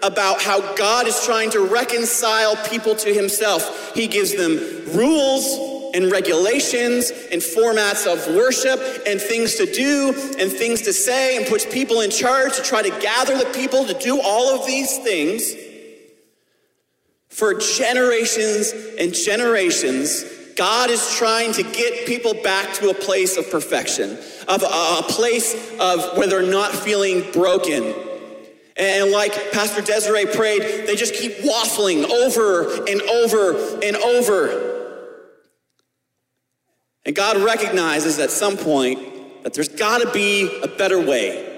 about 0.04 0.41
how 0.41 0.76
God 0.76 1.08
is 1.08 1.26
trying 1.26 1.50
to 1.52 1.62
reconcile 1.62 2.56
people 2.67 2.95
to 2.98 3.13
himself. 3.13 3.93
He 3.95 4.08
gives 4.08 4.36
them 4.36 4.60
rules 4.95 5.74
and 5.95 6.12
regulations 6.12 7.10
and 7.31 7.41
formats 7.41 8.05
of 8.05 8.36
worship 8.36 8.79
and 9.08 9.19
things 9.19 9.55
to 9.55 9.65
do 9.65 10.13
and 10.38 10.51
things 10.51 10.81
to 10.81 10.91
say 10.91 11.38
and 11.38 11.47
puts 11.47 11.65
people 11.65 12.01
in 12.01 12.12
charge 12.12 12.55
to 12.58 12.62
try 12.62 12.81
to 12.81 12.89
gather 12.99 13.38
the 13.38 13.49
people 13.53 13.86
to 13.86 13.93
do 13.95 14.19
all 14.21 14.53
of 14.53 14.67
these 14.67 14.97
things. 14.99 15.55
For 17.29 17.53
generations 17.53 18.73
and 18.99 19.13
generations, 19.13 20.25
God 20.55 20.89
is 20.89 21.15
trying 21.15 21.53
to 21.53 21.63
get 21.63 22.05
people 22.05 22.34
back 22.34 22.73
to 22.75 22.89
a 22.89 22.93
place 22.93 23.38
of 23.38 23.49
perfection, 23.49 24.17
of 24.47 24.63
a, 24.63 25.03
place 25.03 25.53
of 25.79 26.17
where 26.17 26.27
they're 26.27 26.49
not 26.49 26.71
feeling 26.71 27.29
broken. 27.31 27.93
And 28.77 29.12
like 29.12 29.51
Pastor 29.51 29.81
Desiree 29.81 30.25
prayed, 30.25 30.88
they 30.88 30.95
just 30.95 31.13
keep 31.13 31.38
waffling 31.38 32.03
over 32.10 32.86
and 32.86 33.01
over 33.01 33.79
and 33.81 33.95
over. 33.95 34.64
And 37.05 37.15
God 37.15 37.37
recognizes 37.37 38.17
at 38.19 38.31
some 38.31 38.57
point 38.57 39.43
that 39.43 39.53
there's 39.53 39.69
got 39.69 40.01
to 40.01 40.11
be 40.11 40.59
a 40.63 40.67
better 40.67 40.99
way. 40.99 41.51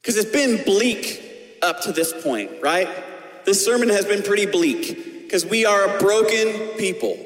Because 0.00 0.16
it's 0.16 0.32
been 0.32 0.64
bleak 0.64 1.22
up 1.62 1.82
to 1.82 1.92
this 1.92 2.12
point, 2.22 2.50
right? 2.60 2.88
This 3.44 3.64
sermon 3.64 3.88
has 3.90 4.04
been 4.04 4.22
pretty 4.22 4.46
bleak 4.46 5.22
because 5.22 5.46
we 5.46 5.64
are 5.66 5.96
a 5.96 5.98
broken 6.00 6.76
people. 6.78 7.16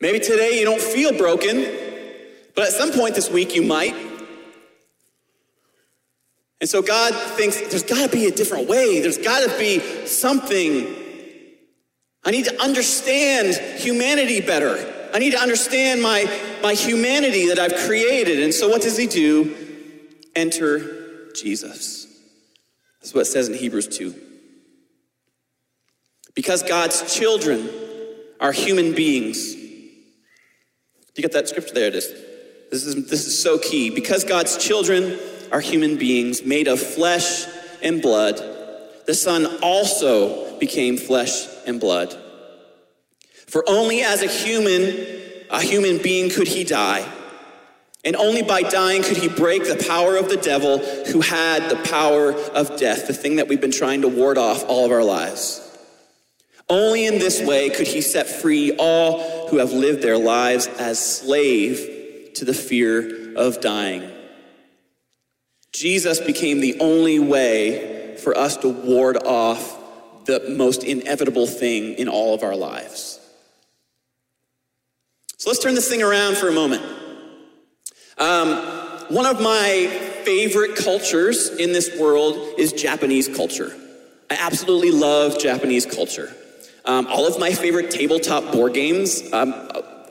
Maybe 0.00 0.20
today 0.20 0.58
you 0.58 0.64
don't 0.64 0.80
feel 0.80 1.16
broken, 1.16 1.66
but 2.54 2.64
at 2.66 2.72
some 2.72 2.92
point 2.92 3.14
this 3.14 3.30
week 3.30 3.54
you 3.54 3.62
might. 3.62 3.94
And 6.60 6.70
so 6.70 6.80
God 6.80 7.14
thinks 7.36 7.60
there's 7.60 7.82
got 7.82 8.10
to 8.10 8.16
be 8.16 8.26
a 8.26 8.30
different 8.30 8.68
way. 8.68 9.00
There's 9.00 9.18
got 9.18 9.48
to 9.48 9.58
be 9.58 9.80
something. 10.06 11.03
I 12.24 12.30
need 12.30 12.46
to 12.46 12.62
understand 12.62 13.54
humanity 13.80 14.40
better. 14.40 14.92
I 15.12 15.18
need 15.18 15.32
to 15.32 15.38
understand 15.38 16.02
my, 16.02 16.28
my 16.62 16.74
humanity 16.74 17.48
that 17.48 17.58
I've 17.58 17.76
created. 17.86 18.42
And 18.42 18.52
so 18.52 18.68
what 18.68 18.82
does 18.82 18.96
he 18.96 19.06
do? 19.06 19.54
Enter 20.34 21.30
Jesus. 21.34 22.06
That's 23.00 23.14
what 23.14 23.22
it 23.22 23.26
says 23.26 23.48
in 23.48 23.54
Hebrews 23.54 23.88
2. 23.96 24.14
Because 26.34 26.62
God's 26.62 27.14
children 27.14 27.68
are 28.40 28.52
human 28.52 28.94
beings. 28.94 29.54
You 29.54 31.22
get 31.22 31.32
that 31.32 31.48
scripture 31.48 31.74
there? 31.74 31.90
This, 31.90 32.10
this, 32.72 32.84
is, 32.84 33.08
this 33.08 33.26
is 33.26 33.40
so 33.40 33.58
key. 33.58 33.90
Because 33.90 34.24
God's 34.24 34.56
children 34.56 35.18
are 35.52 35.60
human 35.60 35.96
beings 35.96 36.42
made 36.42 36.66
of 36.66 36.80
flesh 36.80 37.46
and 37.82 38.02
blood, 38.02 38.40
the 39.06 39.14
Son 39.14 39.46
also 39.62 40.58
became 40.58 40.96
flesh 40.96 41.46
and 41.66 41.80
blood. 41.80 42.16
For 43.46 43.64
only 43.68 44.02
as 44.02 44.22
a 44.22 44.26
human, 44.26 45.22
a 45.50 45.60
human 45.60 45.98
being 45.98 46.30
could 46.30 46.48
he 46.48 46.64
die. 46.64 47.08
And 48.04 48.16
only 48.16 48.42
by 48.42 48.62
dying 48.62 49.02
could 49.02 49.16
he 49.16 49.28
break 49.28 49.64
the 49.64 49.82
power 49.88 50.16
of 50.16 50.28
the 50.28 50.36
devil 50.36 50.78
who 50.78 51.20
had 51.20 51.70
the 51.70 51.76
power 51.88 52.32
of 52.32 52.76
death, 52.76 53.06
the 53.06 53.14
thing 53.14 53.36
that 53.36 53.48
we've 53.48 53.60
been 53.60 53.70
trying 53.70 54.02
to 54.02 54.08
ward 54.08 54.36
off 54.36 54.64
all 54.68 54.84
of 54.84 54.92
our 54.92 55.04
lives. 55.04 55.60
Only 56.68 57.06
in 57.06 57.18
this 57.18 57.42
way 57.42 57.70
could 57.70 57.86
he 57.86 58.00
set 58.00 58.26
free 58.26 58.76
all 58.76 59.48
who 59.48 59.58
have 59.58 59.72
lived 59.72 60.02
their 60.02 60.18
lives 60.18 60.66
as 60.66 60.98
slave 60.98 62.32
to 62.34 62.44
the 62.44 62.54
fear 62.54 63.34
of 63.36 63.60
dying. 63.60 64.10
Jesus 65.72 66.20
became 66.20 66.60
the 66.60 66.78
only 66.80 67.18
way 67.18 68.16
for 68.16 68.36
us 68.36 68.56
to 68.58 68.68
ward 68.68 69.18
off 69.24 69.78
the 70.26 70.54
most 70.56 70.84
inevitable 70.84 71.46
thing 71.46 71.94
in 71.94 72.08
all 72.08 72.34
of 72.34 72.42
our 72.42 72.56
lives. 72.56 73.20
So 75.36 75.50
let's 75.50 75.62
turn 75.62 75.74
this 75.74 75.88
thing 75.88 76.02
around 76.02 76.36
for 76.36 76.48
a 76.48 76.52
moment. 76.52 76.82
Um, 78.16 78.56
one 79.08 79.26
of 79.26 79.40
my 79.40 79.88
favorite 80.24 80.76
cultures 80.76 81.48
in 81.48 81.72
this 81.72 81.98
world 81.98 82.58
is 82.58 82.72
Japanese 82.72 83.28
culture. 83.28 83.76
I 84.30 84.36
absolutely 84.40 84.90
love 84.90 85.38
Japanese 85.38 85.84
culture. 85.84 86.34
Um, 86.86 87.06
all 87.08 87.26
of 87.26 87.38
my 87.38 87.52
favorite 87.52 87.90
tabletop 87.90 88.52
board 88.52 88.74
games 88.74 89.22
um, 89.32 89.54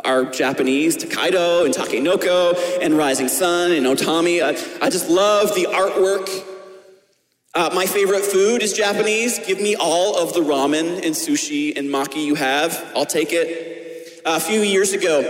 are 0.06 0.26
Japanese, 0.26 0.98
Tokaido 0.98 1.66
and 1.66 1.74
Takenoko 1.74 2.82
and 2.82 2.96
Rising 2.96 3.28
Sun 3.28 3.72
and 3.72 3.86
Otami. 3.86 4.42
I, 4.44 4.86
I 4.86 4.90
just 4.90 5.10
love 5.10 5.56
the 5.56 5.66
artwork. 5.66 6.53
Uh, 7.56 7.70
my 7.72 7.86
favorite 7.86 8.24
food 8.24 8.64
is 8.64 8.74
Japanese. 8.74 9.38
Give 9.46 9.62
me 9.62 9.76
all 9.76 10.18
of 10.18 10.34
the 10.34 10.40
ramen 10.40 11.06
and 11.06 11.14
sushi 11.14 11.78
and 11.78 11.88
maki 11.88 12.26
you 12.26 12.34
have. 12.34 12.92
I'll 12.96 13.06
take 13.06 13.30
it. 13.32 14.22
Uh, 14.26 14.38
a 14.38 14.40
few 14.40 14.62
years 14.62 14.94
ago, 14.94 15.22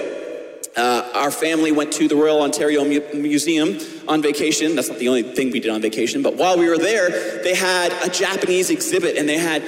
uh, 0.77 1.11
our 1.15 1.31
family 1.31 1.73
went 1.73 1.91
to 1.93 2.07
the 2.07 2.15
Royal 2.15 2.41
Ontario 2.41 2.85
Mu- 2.85 3.01
Museum 3.13 3.77
on 4.07 4.21
vacation. 4.21 4.73
That's 4.73 4.87
not 4.87 4.99
the 4.99 5.09
only 5.09 5.23
thing 5.23 5.51
we 5.51 5.59
did 5.59 5.69
on 5.69 5.81
vacation, 5.81 6.21
but 6.21 6.35
while 6.37 6.57
we 6.57 6.69
were 6.69 6.77
there, 6.77 7.43
they 7.43 7.55
had 7.55 7.91
a 8.01 8.09
Japanese 8.09 8.69
exhibit 8.69 9.17
and 9.17 9.27
they 9.27 9.37
had 9.37 9.61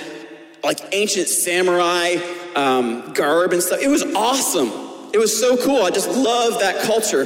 like 0.64 0.80
ancient 0.94 1.28
samurai 1.28 2.16
um, 2.56 3.12
garb 3.12 3.52
and 3.52 3.62
stuff. 3.62 3.82
It 3.82 3.90
was 3.90 4.04
awesome. 4.16 4.72
It 5.14 5.18
was 5.18 5.38
so 5.38 5.58
cool. 5.58 5.84
I 5.84 5.90
just 5.90 6.10
love 6.10 6.62
that 6.62 6.84
culture. 6.84 7.26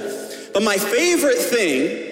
But 0.56 0.64
my 0.64 0.78
favorite 0.78 1.38
thing 1.38 2.09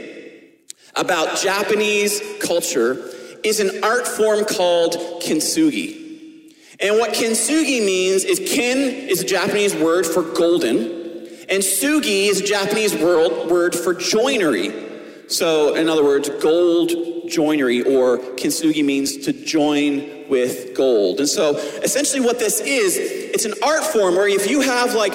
about 0.97 1.37
Japanese 1.37 2.21
culture 2.41 3.11
is 3.43 3.59
an 3.59 3.83
art 3.83 4.07
form 4.07 4.45
called 4.45 4.93
kintsugi. 5.21 6.53
And 6.79 6.97
what 6.97 7.13
kintsugi 7.13 7.85
means 7.85 8.23
is 8.23 8.39
kin 8.39 8.77
is 8.77 9.21
a 9.21 9.25
Japanese 9.25 9.75
word 9.75 10.05
for 10.05 10.21
golden. 10.21 11.07
And 11.49 11.63
sugi 11.63 12.27
is 12.27 12.41
a 12.41 12.45
Japanese 12.45 12.95
word, 12.95 13.49
word 13.49 13.73
for 13.73 13.93
joinery. 13.93 14.85
So, 15.27 15.75
in 15.75 15.89
other 15.89 16.03
words, 16.03 16.29
gold 16.41 16.91
joinery 17.29 17.81
or 17.83 18.17
kintsugi 18.17 18.83
means 18.83 19.17
to 19.25 19.33
join 19.33 20.27
with 20.29 20.75
gold. 20.75 21.19
And 21.19 21.27
so, 21.27 21.57
essentially, 21.83 22.21
what 22.21 22.39
this 22.39 22.59
is, 22.59 22.97
it's 22.97 23.45
an 23.45 23.53
art 23.63 23.83
form 23.83 24.15
where 24.15 24.27
if 24.27 24.49
you 24.49 24.61
have 24.61 24.93
like 24.93 25.13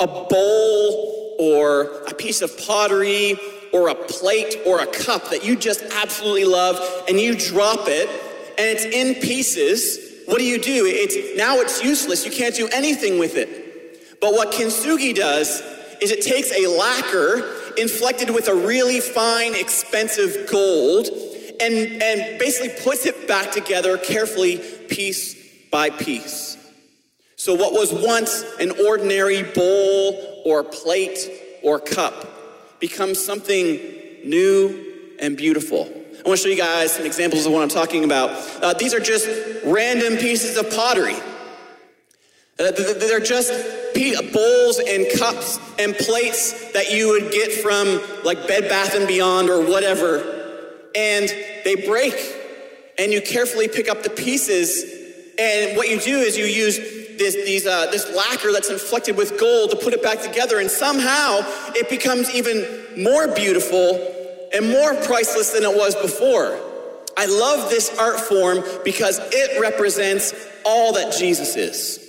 a 0.00 0.06
bowl 0.06 1.36
or 1.38 2.02
a 2.08 2.14
piece 2.14 2.42
of 2.42 2.56
pottery 2.58 3.38
or 3.72 3.88
a 3.88 3.94
plate 3.94 4.56
or 4.66 4.80
a 4.80 4.86
cup 4.86 5.30
that 5.30 5.44
you 5.44 5.56
just 5.56 5.82
absolutely 5.94 6.44
love 6.44 6.78
and 7.08 7.20
you 7.20 7.36
drop 7.36 7.88
it 7.88 8.08
and 8.60 8.68
it's 8.68 8.84
in 8.84 9.14
pieces, 9.22 10.24
what 10.26 10.38
do 10.38 10.44
you 10.44 10.60
do? 10.60 10.84
It's 10.86 11.36
now 11.36 11.56
it's 11.60 11.82
useless. 11.82 12.26
You 12.26 12.30
can't 12.30 12.54
do 12.54 12.68
anything 12.68 13.18
with 13.18 13.36
it. 13.36 14.20
But 14.20 14.32
what 14.32 14.52
kintsugi 14.52 15.14
does 15.14 15.62
is 16.02 16.10
it 16.10 16.22
takes 16.22 16.52
a 16.52 16.66
lacquer 16.66 17.72
inflected 17.78 18.30
with 18.30 18.48
a 18.48 18.54
really 18.54 19.00
fine, 19.00 19.54
expensive 19.54 20.48
gold 20.50 21.08
and, 21.60 22.02
and 22.02 22.38
basically 22.38 22.70
puts 22.82 23.06
it 23.06 23.26
back 23.26 23.50
together 23.50 23.96
carefully, 23.96 24.58
piece 24.88 25.36
by 25.70 25.90
piece. 25.90 26.56
So, 27.36 27.54
what 27.54 27.72
was 27.72 27.92
once 27.92 28.44
an 28.60 28.72
ordinary 28.86 29.42
bowl 29.42 30.42
or 30.44 30.64
plate 30.64 31.30
or 31.62 31.78
cup 31.78 32.39
becomes 32.80 33.22
something 33.24 33.78
new 34.24 35.14
and 35.20 35.36
beautiful. 35.36 35.82
I 35.84 36.28
want 36.28 36.38
to 36.40 36.44
show 36.44 36.48
you 36.48 36.56
guys 36.56 36.92
some 36.92 37.06
examples 37.06 37.46
of 37.46 37.52
what 37.52 37.62
I'm 37.62 37.68
talking 37.68 38.04
about. 38.04 38.30
Uh, 38.62 38.74
these 38.74 38.94
are 38.94 39.00
just 39.00 39.28
random 39.64 40.18
pieces 40.18 40.56
of 40.56 40.70
pottery. 40.70 41.16
Uh, 42.58 42.72
they're 42.72 43.20
just 43.20 43.52
bowls 44.32 44.78
and 44.78 45.06
cups 45.18 45.58
and 45.78 45.94
plates 45.94 46.72
that 46.72 46.92
you 46.92 47.08
would 47.08 47.30
get 47.32 47.52
from 47.52 48.00
like 48.24 48.46
Bed 48.46 48.68
Bath 48.68 48.94
and 48.94 49.06
Beyond 49.06 49.48
or 49.48 49.64
whatever. 49.64 50.18
And 50.94 51.28
they 51.64 51.86
break, 51.86 52.14
and 52.98 53.12
you 53.12 53.20
carefully 53.20 53.68
pick 53.68 53.88
up 53.88 54.02
the 54.02 54.10
pieces. 54.10 54.84
And 55.38 55.76
what 55.76 55.88
you 55.88 56.00
do 56.00 56.18
is 56.18 56.36
you 56.36 56.44
use 56.44 56.78
this, 57.20 57.34
these, 57.34 57.66
uh, 57.66 57.90
this 57.90 58.10
lacquer 58.16 58.50
that's 58.50 58.70
inflected 58.70 59.14
with 59.16 59.38
gold 59.38 59.70
to 59.70 59.76
put 59.76 59.92
it 59.92 60.02
back 60.02 60.22
together, 60.22 60.58
and 60.58 60.70
somehow 60.70 61.40
it 61.76 61.88
becomes 61.90 62.34
even 62.34 62.66
more 62.96 63.28
beautiful 63.28 64.48
and 64.54 64.70
more 64.70 64.94
priceless 65.02 65.50
than 65.50 65.62
it 65.62 65.76
was 65.76 65.94
before. 65.96 66.58
I 67.18 67.26
love 67.26 67.68
this 67.68 67.96
art 67.98 68.18
form 68.18 68.64
because 68.84 69.20
it 69.32 69.60
represents 69.60 70.32
all 70.64 70.94
that 70.94 71.14
Jesus 71.14 71.56
is. 71.56 72.06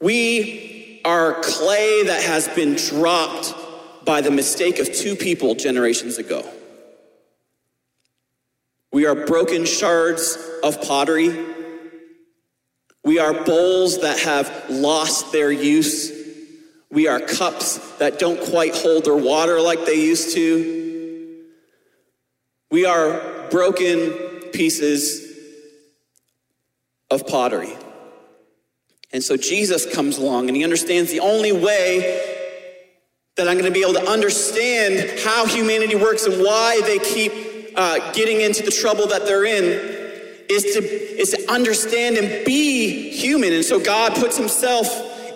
We 0.00 1.00
are 1.04 1.40
clay 1.42 2.04
that 2.04 2.22
has 2.22 2.46
been 2.48 2.76
dropped 2.76 3.54
by 4.04 4.20
the 4.20 4.30
mistake 4.30 4.78
of 4.78 4.92
two 4.94 5.16
people 5.16 5.56
generations 5.56 6.18
ago. 6.18 6.48
We 8.92 9.04
are 9.06 9.16
broken 9.16 9.64
shards 9.64 10.38
of 10.62 10.80
pottery. 10.82 11.55
We 13.06 13.20
are 13.20 13.32
bowls 13.44 14.00
that 14.00 14.18
have 14.18 14.68
lost 14.68 15.30
their 15.30 15.52
use. 15.52 16.10
We 16.90 17.06
are 17.06 17.20
cups 17.20 17.78
that 17.98 18.18
don't 18.18 18.40
quite 18.50 18.74
hold 18.74 19.04
their 19.04 19.14
water 19.16 19.60
like 19.60 19.86
they 19.86 19.94
used 19.94 20.34
to. 20.34 21.44
We 22.72 22.84
are 22.84 23.48
broken 23.48 24.50
pieces 24.52 25.24
of 27.08 27.28
pottery. 27.28 27.76
And 29.12 29.22
so 29.22 29.36
Jesus 29.36 29.86
comes 29.94 30.18
along 30.18 30.48
and 30.48 30.56
he 30.56 30.64
understands 30.64 31.12
the 31.12 31.20
only 31.20 31.52
way 31.52 32.50
that 33.36 33.46
I'm 33.46 33.56
going 33.56 33.72
to 33.72 33.78
be 33.78 33.82
able 33.88 34.00
to 34.00 34.10
understand 34.10 35.20
how 35.20 35.46
humanity 35.46 35.94
works 35.94 36.26
and 36.26 36.42
why 36.42 36.80
they 36.84 36.98
keep 36.98 37.32
uh, 37.76 38.10
getting 38.14 38.40
into 38.40 38.64
the 38.64 38.72
trouble 38.72 39.06
that 39.06 39.26
they're 39.26 39.44
in 39.44 39.95
is 40.48 40.62
to, 40.62 40.82
is 40.82 41.30
to 41.30 41.52
understand 41.52 42.16
and 42.16 42.44
be 42.44 43.10
human. 43.10 43.52
And 43.52 43.64
so 43.64 43.80
God 43.80 44.14
puts 44.14 44.36
himself 44.36 44.86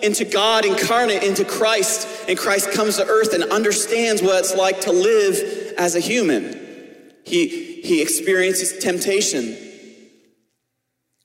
into 0.03 0.25
God 0.25 0.65
incarnate, 0.65 1.23
into 1.23 1.45
Christ, 1.45 2.07
and 2.27 2.37
Christ 2.37 2.71
comes 2.71 2.97
to 2.97 3.05
earth 3.05 3.33
and 3.33 3.43
understands 3.45 4.21
what 4.21 4.39
it's 4.39 4.55
like 4.55 4.81
to 4.81 4.91
live 4.91 5.73
as 5.77 5.95
a 5.95 5.99
human. 5.99 7.13
He, 7.23 7.81
he 7.81 8.01
experiences 8.01 8.79
temptation. 8.79 9.55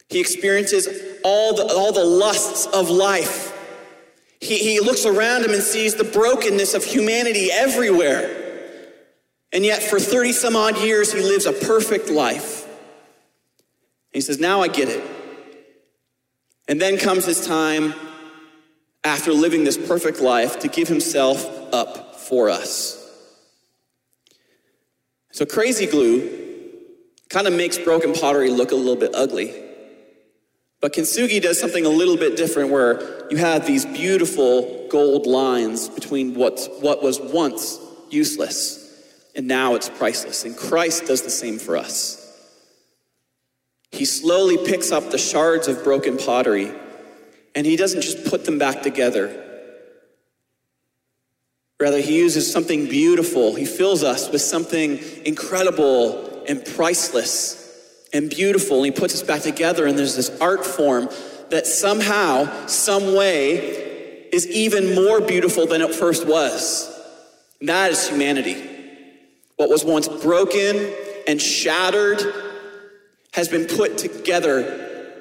He 0.09 0.21
experiences 0.21 0.89
all 1.25 1.55
the, 1.57 1.67
all 1.75 1.93
the 1.93 2.05
lusts 2.05 2.67
of 2.67 2.91
life. 2.91 3.53
He, 4.41 4.59
he 4.59 4.81
looks 4.81 5.07
around 5.07 5.45
him 5.45 5.53
and 5.53 5.63
sees 5.63 5.95
the 5.95 6.05
brokenness 6.05 6.75
of 6.75 6.85
humanity 6.85 7.51
everywhere. 7.51 8.45
And 9.53 9.65
yet, 9.65 9.83
for 9.83 9.99
30 9.99 10.33
some 10.33 10.55
odd 10.55 10.79
years, 10.79 11.13
he 11.13 11.21
lives 11.21 11.47
a 11.47 11.53
perfect 11.53 12.11
life. 12.11 12.66
He 14.17 14.23
says, 14.23 14.41
Now 14.41 14.63
I 14.63 14.69
get 14.69 14.89
it. 14.89 15.05
And 16.69 16.81
then 16.81 16.97
comes 16.97 17.27
his 17.27 17.47
time 17.47 17.93
after 19.05 19.31
living 19.31 19.65
this 19.65 19.77
perfect 19.77 20.23
life 20.23 20.59
to 20.61 20.69
give 20.69 20.89
himself 20.89 21.45
up 21.73 22.17
for 22.17 22.49
us. 22.49 23.03
So, 25.33 25.45
crazy 25.45 25.85
glue 25.85 26.47
kind 27.29 27.47
of 27.47 27.53
makes 27.53 27.77
broken 27.77 28.15
pottery 28.15 28.49
look 28.49 28.73
a 28.73 28.75
little 28.75 28.97
bit 28.97 29.15
ugly. 29.15 29.53
But 30.81 30.95
kintsugi 30.95 31.43
does 31.43 31.61
something 31.61 31.85
a 31.85 31.91
little 31.91 32.17
bit 32.17 32.39
different 32.39 32.71
where 32.71 33.31
you 33.31 33.37
have 33.37 33.67
these 33.67 33.85
beautiful 33.85 34.89
gold 34.91 35.27
lines 35.27 35.91
between 35.91 36.35
what, 36.35 36.67
what 36.81 37.03
was 37.03 37.21
once 37.21 37.79
useless 38.09 38.83
and 39.35 39.47
now 39.47 39.75
it's 39.75 39.91
priceless. 39.91 40.47
And 40.47 40.57
Christ 40.57 41.05
does 41.05 41.21
the 41.21 41.29
same 41.29 41.59
for 41.59 41.77
us. 41.77 42.26
He 43.93 44.05
slowly 44.05 44.59
picks 44.59 44.93
up 44.93 45.11
the 45.11 45.19
shards 45.19 45.69
of 45.69 45.83
broken 45.85 46.17
pottery 46.17 46.73
and 47.57 47.67
he 47.67 47.77
doesn't 47.77 48.03
just 48.03 48.27
put 48.27 48.45
them 48.45 48.59
back 48.59 48.83
together. 48.83 49.43
Rather, 51.81 52.01
he 52.01 52.19
uses 52.19 52.51
something 52.51 52.87
beautiful. 52.87 53.55
He 53.55 53.65
fills 53.65 54.03
us 54.03 54.31
with 54.31 54.43
something 54.43 54.99
incredible 55.25 56.45
and 56.47 56.65
priceless 56.65 57.63
and 58.13 58.29
beautiful. 58.29 58.85
And 58.85 58.87
he 58.87 58.91
puts 58.93 59.15
us 59.15 59.23
back 59.23 59.43
together, 59.43 59.87
and 59.87 59.99
there's 59.99 60.17
this 60.17 60.39
art 60.41 60.65
form 60.65 61.09
that 61.51 61.67
somehow, 61.67 62.67
some 62.67 63.15
way, 63.15 64.29
is 64.33 64.47
even 64.49 64.95
more 64.95 65.21
beautiful 65.21 65.67
than 65.67 65.81
it 65.81 65.95
first 65.95 66.27
was. 66.27 66.93
And 67.61 67.69
that 67.71 67.91
is 67.91 68.09
humanity. 68.09 68.63
What 69.57 69.71
was 69.71 69.85
once 69.85 70.09
broken 70.09 70.93
and 71.27 71.41
shattered 71.41 72.21
has 73.37 73.51
been 73.51 73.67
put 73.67 73.99
together 73.99 75.13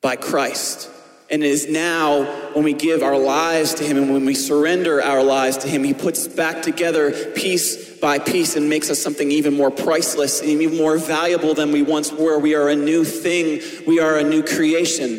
by 0.00 0.14
Christ. 0.14 0.88
And 1.28 1.42
it 1.42 1.46
is 1.48 1.68
now 1.68 2.22
when 2.52 2.62
we 2.62 2.72
give 2.72 3.02
our 3.02 3.18
lives 3.18 3.74
to 3.74 3.84
Him 3.84 3.96
and 3.96 4.12
when 4.12 4.24
we 4.24 4.34
surrender 4.34 5.02
our 5.02 5.24
lives 5.24 5.56
to 5.58 5.68
Him, 5.68 5.82
He 5.82 5.92
puts 5.92 6.28
back 6.28 6.62
together 6.62 7.10
piece 7.32 7.98
by 7.98 8.20
piece 8.20 8.54
and 8.54 8.68
makes 8.68 8.90
us 8.90 9.02
something 9.02 9.28
even 9.32 9.54
more 9.54 9.72
priceless 9.72 10.40
and 10.40 10.50
even 10.50 10.76
more 10.76 10.98
valuable 10.98 11.52
than 11.52 11.72
we 11.72 11.82
once 11.82 12.12
were. 12.12 12.38
We 12.38 12.54
are 12.54 12.68
a 12.68 12.76
new 12.76 13.04
thing, 13.04 13.60
we 13.88 13.98
are 13.98 14.18
a 14.18 14.22
new 14.22 14.44
creation. 14.44 15.10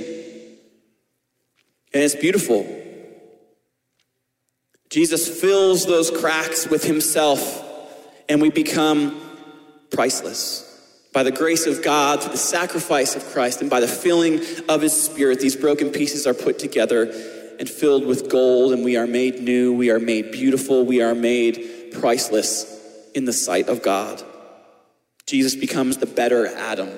And 1.94 2.04
it's 2.04 2.16
beautiful. 2.16 2.66
Jesus 4.90 5.42
fills 5.42 5.86
those 5.86 6.10
cracks 6.10 6.68
with 6.68 6.86
Himself, 6.86 7.62
and 8.30 8.42
we 8.42 8.50
become 8.50 9.20
priceless. 9.92 10.73
By 11.14 11.24
the 11.24 11.32
grace 11.32 11.68
of 11.68 11.84
God, 11.84 12.22
through 12.22 12.32
the 12.32 12.38
sacrifice 12.38 13.16
of 13.16 13.24
Christ, 13.28 13.62
and 13.62 13.70
by 13.70 13.80
the 13.80 13.88
filling 13.88 14.42
of 14.68 14.82
His 14.82 15.00
Spirit, 15.00 15.40
these 15.40 15.56
broken 15.56 15.92
pieces 15.92 16.26
are 16.26 16.34
put 16.34 16.58
together 16.58 17.04
and 17.60 17.70
filled 17.70 18.06
with 18.06 18.30
gold, 18.30 18.74
and 18.74 18.84
we 18.84 18.98
are 18.98 19.06
made 19.06 19.40
new, 19.40 19.74
we 19.74 19.92
are 19.92 20.00
made 20.00 20.32
beautiful, 20.32 20.86
we 20.86 21.02
are 21.04 21.14
made 21.14 21.94
priceless 21.94 22.66
in 23.14 23.26
the 23.26 23.34
sight 23.34 23.70
of 23.70 23.84
God. 23.84 24.24
Jesus 25.28 25.56
becomes 25.56 25.98
the 25.98 26.08
better 26.08 26.48
Adam. 26.48 26.90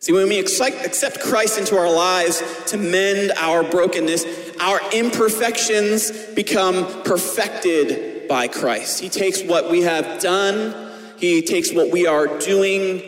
See, 0.00 0.12
when 0.12 0.28
we 0.28 0.38
accept 0.40 1.20
Christ 1.20 1.58
into 1.58 1.78
our 1.78 1.90
lives 1.90 2.42
to 2.66 2.76
mend 2.76 3.32
our 3.36 3.62
brokenness, 3.62 4.26
our 4.60 4.80
imperfections 4.92 6.10
become 6.34 7.02
perfected 7.04 8.28
by 8.28 8.48
Christ. 8.48 9.00
He 9.00 9.08
takes 9.08 9.42
what 9.42 9.70
we 9.70 9.82
have 9.82 10.20
done 10.20 10.85
he 11.18 11.42
takes 11.42 11.72
what 11.72 11.90
we 11.90 12.06
are 12.06 12.26
doing 12.38 13.00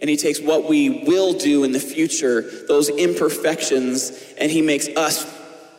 and 0.00 0.10
he 0.10 0.16
takes 0.16 0.40
what 0.40 0.68
we 0.68 1.04
will 1.04 1.32
do 1.32 1.64
in 1.64 1.72
the 1.72 1.80
future, 1.80 2.42
those 2.68 2.88
imperfections, 2.88 4.10
and 4.38 4.50
he 4.50 4.62
makes 4.62 4.88
us 4.88 5.24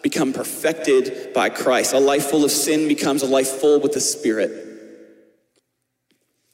become 0.01 0.33
perfected 0.33 1.33
by 1.33 1.49
Christ. 1.49 1.93
A 1.93 1.99
life 1.99 2.25
full 2.25 2.43
of 2.43 2.51
sin 2.51 2.87
becomes 2.87 3.21
a 3.21 3.27
life 3.27 3.47
full 3.47 3.79
with 3.79 3.93
the 3.93 3.99
Spirit. 3.99 4.65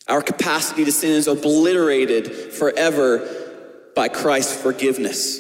Our 0.08 0.22
capacity 0.22 0.84
to 0.86 0.92
sin 0.92 1.12
is 1.12 1.28
obliterated 1.28 2.34
forever 2.54 3.28
by 3.96 4.10
Christ's 4.10 4.62
forgiveness. 4.62 5.40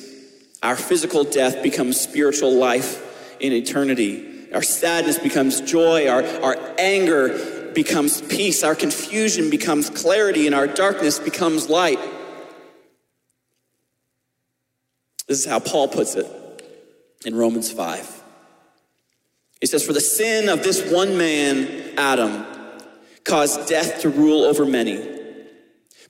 Our 0.61 0.77
physical 0.77 1.25
death 1.25 1.61
becomes 1.61 1.99
spiritual 1.99 2.53
life 2.53 3.37
in 3.41 3.51
eternity. 3.51 4.47
Our 4.53 4.61
sadness 4.61 5.19
becomes 5.19 5.59
joy. 5.59 6.07
Our, 6.07 6.23
our 6.41 6.55
anger 6.77 7.37
becomes 7.73 8.21
peace, 8.21 8.63
our 8.63 8.75
confusion 8.75 9.49
becomes 9.49 9.89
clarity, 9.89 10.45
and 10.45 10.55
our 10.55 10.67
darkness 10.67 11.19
becomes 11.19 11.69
light. 11.69 11.99
This 15.27 15.39
is 15.39 15.45
how 15.45 15.59
Paul 15.59 15.87
puts 15.87 16.15
it 16.15 16.27
in 17.25 17.35
Romans 17.35 17.71
5. 17.71 18.23
He 19.61 19.67
says, 19.67 19.85
For 19.85 19.93
the 19.93 20.01
sin 20.01 20.49
of 20.49 20.63
this 20.63 20.91
one 20.91 21.17
man, 21.17 21.97
Adam, 21.97 22.45
caused 23.23 23.69
death 23.69 24.01
to 24.01 24.09
rule 24.09 24.43
over 24.43 24.65
many. 24.65 25.09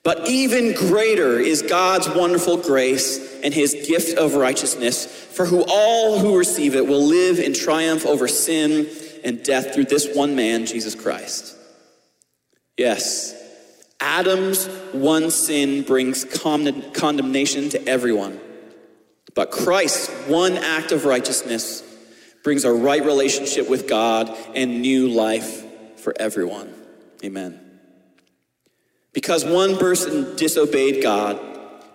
But 0.02 0.28
even 0.28 0.74
greater 0.74 1.40
is 1.40 1.62
God's 1.62 2.10
wonderful 2.10 2.58
grace 2.58 3.40
and 3.42 3.54
his 3.54 3.74
gift 3.88 4.18
of 4.18 4.36
righteousness, 4.36 5.06
for 5.06 5.46
who 5.46 5.64
all 5.68 6.20
who 6.20 6.38
receive 6.38 6.76
it 6.76 6.86
will 6.88 7.04
live 7.04 7.40
in 7.40 7.54
triumph 7.54 8.06
over 8.06 8.28
sin 8.28 8.90
and 9.24 9.44
death 9.44 9.74
through 9.74 9.86
this 9.86 10.16
one 10.16 10.36
man, 10.36 10.66
Jesus 10.66 10.96
Christ. 10.96 11.56
Yes, 12.78 13.36
Adam's 14.00 14.66
one 14.92 15.32
sin 15.32 15.84
brings 15.84 16.26
condemnation 16.26 17.70
to 17.70 17.88
everyone, 17.88 18.40
but 19.36 19.52
Christ's 19.52 20.10
one 20.28 20.58
act 20.58 20.92
of 20.92 21.06
righteousness 21.06 21.84
brings 22.44 22.66
a 22.66 22.74
right 22.74 23.04
relationship 23.06 23.70
with 23.70 23.88
God 23.88 24.36
and 24.54 24.82
new 24.82 25.08
life 25.08 25.64
for 26.00 26.14
everyone. 26.20 26.74
Amen. 27.24 27.60
Because 29.14 29.46
one 29.46 29.78
person 29.78 30.36
disobeyed 30.36 31.02
God, 31.02 31.40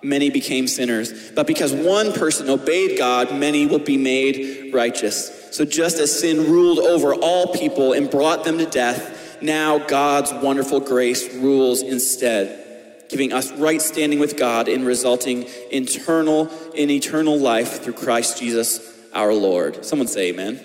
many 0.02 0.30
became 0.30 0.68
sinners. 0.68 1.30
But 1.32 1.46
because 1.46 1.72
one 1.72 2.12
person 2.12 2.48
obeyed 2.48 2.98
God, 2.98 3.34
many 3.34 3.66
will 3.66 3.78
be 3.78 3.96
made 3.96 4.72
righteous. 4.72 5.54
So 5.54 5.64
just 5.64 5.98
as 5.98 6.18
sin 6.18 6.50
ruled 6.50 6.78
over 6.78 7.14
all 7.14 7.54
people 7.54 7.92
and 7.92 8.11
brought 8.11 8.44
them 8.44 8.58
to 8.58 8.66
death, 8.66 9.42
now 9.42 9.78
God's 9.78 10.32
wonderful 10.32 10.80
grace 10.80 11.32
rules 11.34 11.82
instead, 11.82 13.06
giving 13.08 13.32
us 13.32 13.52
right 13.52 13.80
standing 13.80 14.18
with 14.18 14.37
God 14.37 14.68
and 14.68 14.87
resulting 14.87 15.44
eternal 15.72 16.50
in 16.74 16.90
eternal 16.90 17.38
life 17.38 17.82
through 17.82 17.94
Christ 17.94 18.38
Jesus 18.38 18.80
our 19.12 19.32
Lord. 19.32 19.84
Someone 19.84 20.08
say 20.08 20.30
amen. 20.30 20.61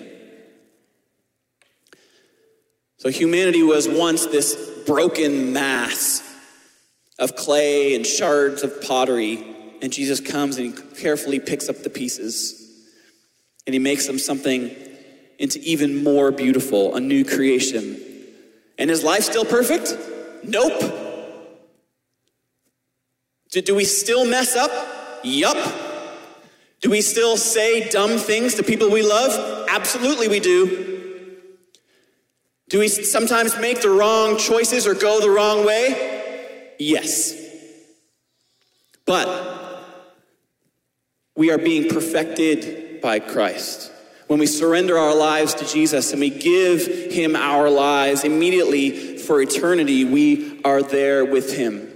So 2.98 3.10
humanity 3.10 3.62
was 3.62 3.88
once 3.88 4.26
this 4.26 4.54
broken 4.86 5.52
mass 5.52 6.22
of 7.18 7.36
clay 7.36 7.94
and 7.94 8.06
shards 8.06 8.62
of 8.62 8.82
pottery, 8.82 9.42
and 9.82 9.92
Jesus 9.92 10.20
comes 10.20 10.56
and 10.56 10.74
he 10.74 10.82
carefully 10.96 11.38
picks 11.38 11.68
up 11.68 11.82
the 11.82 11.90
pieces 11.90 12.60
and 13.66 13.72
he 13.72 13.78
makes 13.78 14.06
them 14.06 14.18
something 14.18 14.74
into 15.38 15.58
even 15.60 16.02
more 16.02 16.30
beautiful, 16.30 16.94
a 16.94 17.00
new 17.00 17.24
creation. 17.24 18.00
And 18.78 18.90
is 18.90 19.02
life 19.02 19.24
still 19.24 19.44
perfect? 19.44 19.96
Nope. 20.44 20.82
Do, 23.50 23.62
do 23.62 23.74
we 23.74 23.84
still 23.84 24.26
mess 24.26 24.56
up? 24.56 24.70
Yup. 25.24 25.56
Do 26.80 26.90
we 26.90 27.00
still 27.00 27.36
say 27.36 27.88
dumb 27.88 28.18
things 28.18 28.56
to 28.56 28.62
people 28.62 28.90
we 28.90 29.02
love? 29.02 29.68
Absolutely, 29.70 30.28
we 30.28 30.40
do. 30.40 31.40
Do 32.68 32.78
we 32.78 32.88
sometimes 32.88 33.56
make 33.58 33.80
the 33.80 33.90
wrong 33.90 34.36
choices 34.36 34.86
or 34.86 34.94
go 34.94 35.20
the 35.20 35.30
wrong 35.30 35.64
way? 35.64 36.13
Yes. 36.78 37.34
But 39.06 39.54
we 41.36 41.50
are 41.50 41.58
being 41.58 41.88
perfected 41.88 43.00
by 43.00 43.18
Christ. 43.18 43.90
When 44.26 44.38
we 44.38 44.46
surrender 44.46 44.96
our 44.96 45.14
lives 45.14 45.54
to 45.54 45.66
Jesus 45.66 46.12
and 46.12 46.20
we 46.20 46.30
give 46.30 46.86
Him 47.12 47.36
our 47.36 47.68
lives 47.68 48.24
immediately 48.24 49.18
for 49.18 49.42
eternity, 49.42 50.04
we 50.04 50.62
are 50.64 50.82
there 50.82 51.24
with 51.24 51.54
Him. 51.54 51.90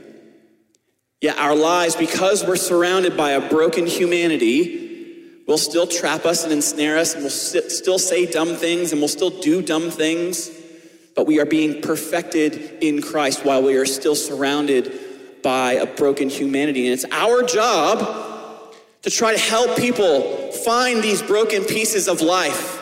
Yet 1.21 1.39
our 1.39 1.57
lives, 1.57 1.97
because 1.97 2.45
we're 2.47 2.57
surrounded 2.57 3.17
by 3.17 3.31
a 3.31 3.49
broken 3.49 3.87
humanity, 3.87 5.43
will 5.49 5.59
still 5.59 5.87
trap 5.87 6.27
us 6.27 6.45
and 6.45 6.53
ensnare 6.53 6.99
us, 6.99 7.15
and 7.15 7.23
we'll 7.23 7.31
still 7.31 7.99
say 7.99 8.27
dumb 8.27 8.55
things 8.55 8.93
and 8.93 9.01
we'll 9.01 9.09
still 9.09 9.31
do 9.31 9.63
dumb 9.63 9.91
things. 9.91 10.51
But 11.19 11.27
we 11.27 11.41
are 11.41 11.45
being 11.45 11.83
perfected 11.83 12.79
in 12.81 13.03
Christ 13.03 13.45
while 13.45 13.61
we 13.61 13.75
are 13.75 13.85
still 13.85 14.15
surrounded 14.15 15.43
by 15.43 15.73
a 15.73 15.85
broken 15.85 16.29
humanity. 16.29 16.85
And 16.87 16.93
it's 16.93 17.05
our 17.11 17.43
job 17.43 18.73
to 19.03 19.11
try 19.11 19.33
to 19.33 19.39
help 19.39 19.77
people 19.77 20.53
find 20.53 21.03
these 21.03 21.21
broken 21.21 21.65
pieces 21.65 22.07
of 22.07 22.21
life 22.21 22.81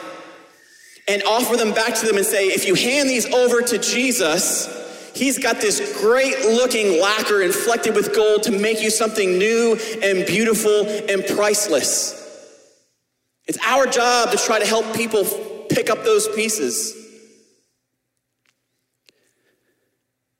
and 1.08 1.22
offer 1.22 1.56
them 1.56 1.72
back 1.72 1.94
to 1.94 2.04
them 2.06 2.18
and 2.18 2.26
say, 2.26 2.48
if 2.48 2.66
you 2.66 2.74
hand 2.74 3.08
these 3.08 3.24
over 3.32 3.62
to 3.62 3.78
Jesus, 3.78 5.14
He's 5.14 5.38
got 5.38 5.62
this 5.62 5.98
great 6.02 6.38
looking 6.40 7.00
lacquer 7.00 7.40
inflected 7.40 7.94
with 7.94 8.14
gold 8.14 8.42
to 8.42 8.50
make 8.50 8.82
you 8.82 8.90
something 8.90 9.38
new 9.38 9.78
and 10.02 10.26
beautiful 10.26 10.86
and 11.08 11.24
priceless. 11.24 12.22
It's 13.46 13.58
our 13.64 13.86
job 13.86 14.30
to 14.32 14.36
try 14.36 14.58
to 14.58 14.66
help 14.66 14.94
people 14.94 15.24
pick 15.70 15.88
up 15.88 16.04
those 16.04 16.28
pieces. 16.28 17.04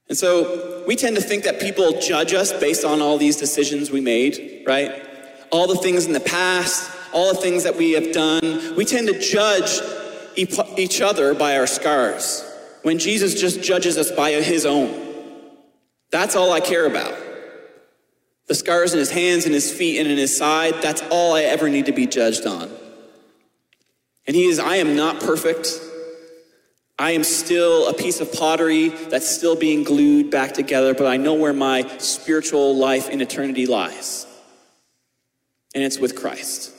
And 0.09 0.17
so 0.17 0.85
we 0.87 0.97
tend 0.97 1.17
to 1.17 1.23
think 1.23 1.45
that 1.45 1.61
people 1.61 2.01
judge 2.01 2.33
us 2.33 2.53
based 2.53 2.85
on 2.85 3.03
all 3.03 3.19
these 3.19 3.37
decisions 3.37 3.91
we 3.91 4.01
made, 4.01 4.63
right? 4.67 5.07
all 5.51 5.67
the 5.67 5.77
things 5.77 6.07
in 6.07 6.13
the 6.13 6.21
past, 6.21 6.91
all 7.13 7.33
the 7.33 7.41
things 7.41 7.65
that 7.65 7.77
we 7.77 7.93
have 7.93 8.13
done. 8.13 8.75
We 8.77 8.85
tend 8.85 9.09
to 9.09 9.19
judge 9.19 9.81
each 10.37 11.01
other 11.01 11.35
by 11.35 11.57
our 11.57 11.67
scars 11.67 12.45
when 12.83 12.99
Jesus 12.99 13.41
just 13.41 13.63
judges 13.63 13.97
us 13.97 14.11
by 14.11 14.33
his 14.33 14.67
own. 14.67 15.03
That's 16.11 16.37
all 16.37 16.53
I 16.53 16.61
care 16.61 16.87
about. 16.87 17.15
The 18.49 18.55
scars 18.55 18.93
in 18.93 18.99
his 18.99 19.11
hands 19.11 19.45
and 19.45 19.55
his 19.55 19.73
feet 19.73 19.99
and 19.99 20.09
in 20.09 20.19
his 20.19 20.37
side, 20.37 20.75
that's 20.81 21.03
all 21.11 21.35
I 21.35 21.43
ever 21.43 21.69
need 21.69 21.87
to 21.87 21.93
be 21.93 22.07
judged 22.07 22.47
on. 22.47 22.71
And 24.27 24.37
he 24.37 24.47
is, 24.47 24.59
I 24.59 24.77
am 24.77 24.95
not 24.95 25.21
perfect. 25.21 25.69
I 26.99 27.11
am 27.11 27.25
still 27.25 27.89
a 27.89 27.93
piece 27.93 28.21
of 28.21 28.33
pottery 28.33 28.89
that's 28.89 29.29
still 29.29 29.55
being 29.55 29.85
glued 29.85 30.31
back 30.31 30.53
together, 30.53 30.95
but 30.95 31.07
I 31.07 31.19
know 31.19 31.35
where 31.35 31.53
my 31.53 31.87
spiritual 31.99 32.75
life 32.75 33.11
in 33.11 33.21
eternity 33.21 33.67
lies 33.67 34.27
and 35.77 35.85
it's 35.85 35.99
with 35.99 36.17
Christ. 36.17 36.73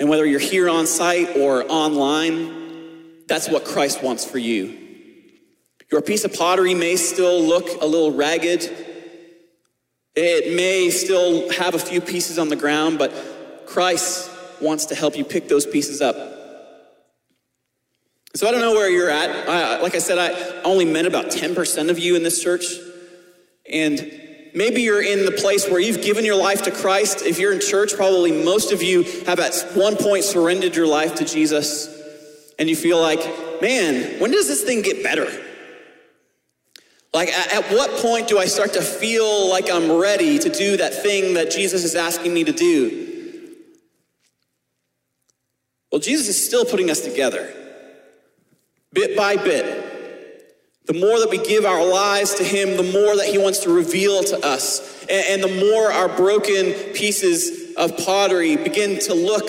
And 0.00 0.08
whether 0.08 0.24
you're 0.24 0.40
here 0.40 0.70
on 0.70 0.86
site 0.86 1.36
or 1.36 1.70
online, 1.70 3.26
that's 3.26 3.50
what 3.50 3.66
Christ 3.66 4.02
wants 4.02 4.24
for 4.24 4.38
you. 4.38 4.78
Your 5.92 6.00
piece 6.00 6.24
of 6.24 6.32
pottery 6.32 6.74
may 6.74 6.96
still 6.96 7.42
look 7.42 7.82
a 7.82 7.84
little 7.84 8.12
ragged. 8.12 8.62
It 10.14 10.56
may 10.56 10.88
still 10.88 11.52
have 11.52 11.74
a 11.74 11.78
few 11.78 12.00
pieces 12.00 12.38
on 12.38 12.48
the 12.48 12.56
ground, 12.56 12.98
but 12.98 13.12
Christ 13.66 14.30
wants 14.62 14.86
to 14.86 14.94
help 14.94 15.18
you 15.18 15.24
pick 15.24 15.48
those 15.48 15.66
pieces 15.66 16.00
up. 16.00 16.16
So 18.34 18.46
I 18.46 18.52
don't 18.52 18.60
know 18.60 18.72
where 18.72 18.88
you're 18.88 19.10
at. 19.10 19.48
I, 19.48 19.80
like 19.80 19.94
I 19.94 19.98
said, 19.98 20.18
I 20.18 20.62
only 20.62 20.84
met 20.84 21.06
about 21.06 21.26
10% 21.26 21.90
of 21.90 21.98
you 21.98 22.14
in 22.14 22.22
this 22.22 22.42
church. 22.42 22.64
And 23.70 23.98
maybe 24.54 24.82
you're 24.82 25.02
in 25.02 25.24
the 25.24 25.32
place 25.32 25.68
where 25.68 25.80
you've 25.80 26.02
given 26.02 26.24
your 26.24 26.36
life 26.36 26.62
to 26.62 26.70
Christ. 26.70 27.22
If 27.22 27.38
you're 27.38 27.52
in 27.52 27.60
church, 27.60 27.94
probably 27.94 28.32
most 28.32 28.72
of 28.72 28.82
you 28.82 29.02
have 29.26 29.40
at 29.40 29.54
one 29.74 29.96
point 29.96 30.24
surrendered 30.24 30.76
your 30.76 30.86
life 30.86 31.16
to 31.16 31.24
Jesus, 31.24 31.88
and 32.58 32.68
you 32.68 32.76
feel 32.76 33.00
like, 33.00 33.20
man, 33.60 34.20
when 34.20 34.30
does 34.30 34.46
this 34.46 34.62
thing 34.62 34.82
get 34.82 35.02
better? 35.02 35.28
Like, 37.12 37.28
at, 37.30 37.64
what 37.72 37.90
point 38.00 38.28
do 38.28 38.38
I 38.38 38.44
start 38.44 38.74
to 38.74 38.82
feel 38.82 39.48
like 39.48 39.68
I'm 39.68 39.90
ready 39.90 40.38
to 40.38 40.48
do 40.48 40.76
that 40.76 40.94
thing 40.94 41.34
that 41.34 41.50
Jesus 41.50 41.82
is 41.82 41.96
asking 41.96 42.32
me 42.32 42.44
to 42.44 42.52
do? 42.52 43.56
Well, 45.90 46.00
Jesus 46.00 46.28
is 46.28 46.44
still 46.44 46.64
putting 46.64 46.88
us 46.88 47.00
together, 47.00 47.52
bit 48.92 49.16
by 49.16 49.36
bit. 49.36 49.86
The 50.86 50.94
more 50.94 51.20
that 51.20 51.30
we 51.30 51.38
give 51.38 51.64
our 51.64 51.86
lives 51.86 52.34
to 52.34 52.44
Him, 52.44 52.76
the 52.76 52.92
more 52.92 53.16
that 53.16 53.26
He 53.26 53.38
wants 53.38 53.60
to 53.60 53.72
reveal 53.72 54.24
to 54.24 54.44
us. 54.44 55.06
And, 55.08 55.42
the 55.42 55.48
more 55.48 55.92
our 55.92 56.08
broken 56.08 56.72
pieces 56.94 57.74
of 57.76 57.96
pottery 57.98 58.56
begin 58.56 58.98
to 59.00 59.14
look 59.14 59.44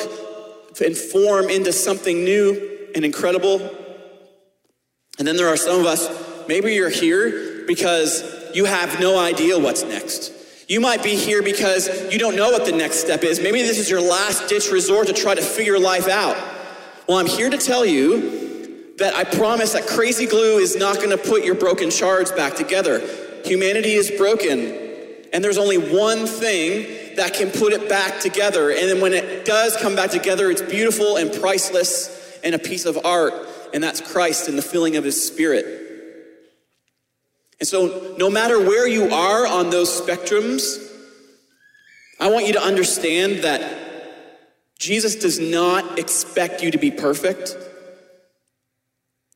and 0.84 0.96
form 0.96 1.50
into 1.50 1.74
something 1.74 2.24
new 2.24 2.90
and 2.96 3.04
incredible. 3.04 3.60
And 5.20 5.28
then 5.28 5.36
there 5.36 5.48
are 5.48 5.58
some 5.58 5.80
of 5.80 5.86
us, 5.86 6.10
maybe 6.48 6.74
you're 6.74 6.90
here 6.90 7.64
because 7.68 8.24
you 8.56 8.66
have 8.66 9.00
no 9.00 9.20
idea 9.20 9.58
what's 9.58 9.84
next. 9.84 10.34
You 10.68 10.80
might 10.80 11.04
be 11.04 11.16
here 11.16 11.44
because 11.44 12.12
you 12.12 12.18
don't 12.18 12.36
know 12.36 12.50
what 12.50 12.66
the 12.66 12.72
next 12.72 13.02
step 13.02 13.24
is. 13.24 13.40
Maybe 13.40 13.62
this 13.62 13.78
is 13.78 13.90
your 13.90 14.02
last 14.02 14.48
ditch 14.48 14.72
resort 14.72 15.08
to 15.08 15.14
try 15.14 15.36
to 15.36 15.42
figure 15.42 15.78
life 15.78 16.08
out. 16.08 16.38
Well, 17.08 17.18
I'm 17.18 17.28
here 17.28 17.50
to 17.50 17.58
tell 17.58 17.86
you 17.86 18.41
that 19.02 19.16
I 19.16 19.24
promise 19.24 19.74
that 19.74 19.88
crazy 19.88 20.28
glue 20.28 20.60
is 20.60 20.76
not 20.76 20.98
going 20.98 21.10
to 21.10 21.18
put 21.18 21.44
your 21.44 21.56
broken 21.56 21.90
shards 21.90 22.32
back 22.32 22.56
together. 22.56 23.02
Humanity 23.44 23.94
is 23.94 24.12
broken, 24.12 24.78
and 25.34 25.44
there's 25.44 25.58
only 25.58 25.80
one 25.80 26.28
thing 26.28 27.16
that 27.16 27.34
can 27.34 27.50
put 27.50 27.74
it 27.74 27.90
back 27.90 28.20
together. 28.20 28.70
And 28.70 28.88
then 28.88 29.02
when 29.02 29.14
it 29.14 29.44
does 29.44 29.76
come 29.78 29.96
back 29.96 30.12
together, 30.12 30.52
it's 30.52 30.62
beautiful 30.62 31.18
and 31.18 31.34
priceless 31.34 32.40
and 32.44 32.54
a 32.54 32.60
piece 32.60 32.86
of 32.86 33.04
art, 33.04 33.34
and 33.74 33.84
that's 33.84 34.02
Christ 34.02 34.48
and 34.48 34.56
the 34.56 34.62
filling 34.62 34.96
of 34.98 35.04
his 35.04 35.26
spirit. 35.26 35.66
And 37.60 37.68
so, 37.68 38.16
no 38.20 38.30
matter 38.30 38.60
where 38.60 38.88
you 38.88 39.12
are 39.12 39.48
on 39.48 39.72
those 39.72 39.90
spectrums, 39.90 40.78
I 42.20 42.30
want 42.30 42.46
you 42.46 42.54
to 42.54 42.62
understand 42.62 43.46
that 43.46 43.78
Jesus 44.78 45.16
does 45.16 45.40
not 45.40 45.98
expect 45.98 46.62
you 46.62 46.70
to 46.70 46.78
be 46.78 46.92
perfect. 46.92 47.56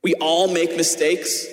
We 0.05 0.13
all 0.13 0.47
make 0.47 0.77
mistakes. 0.77 1.47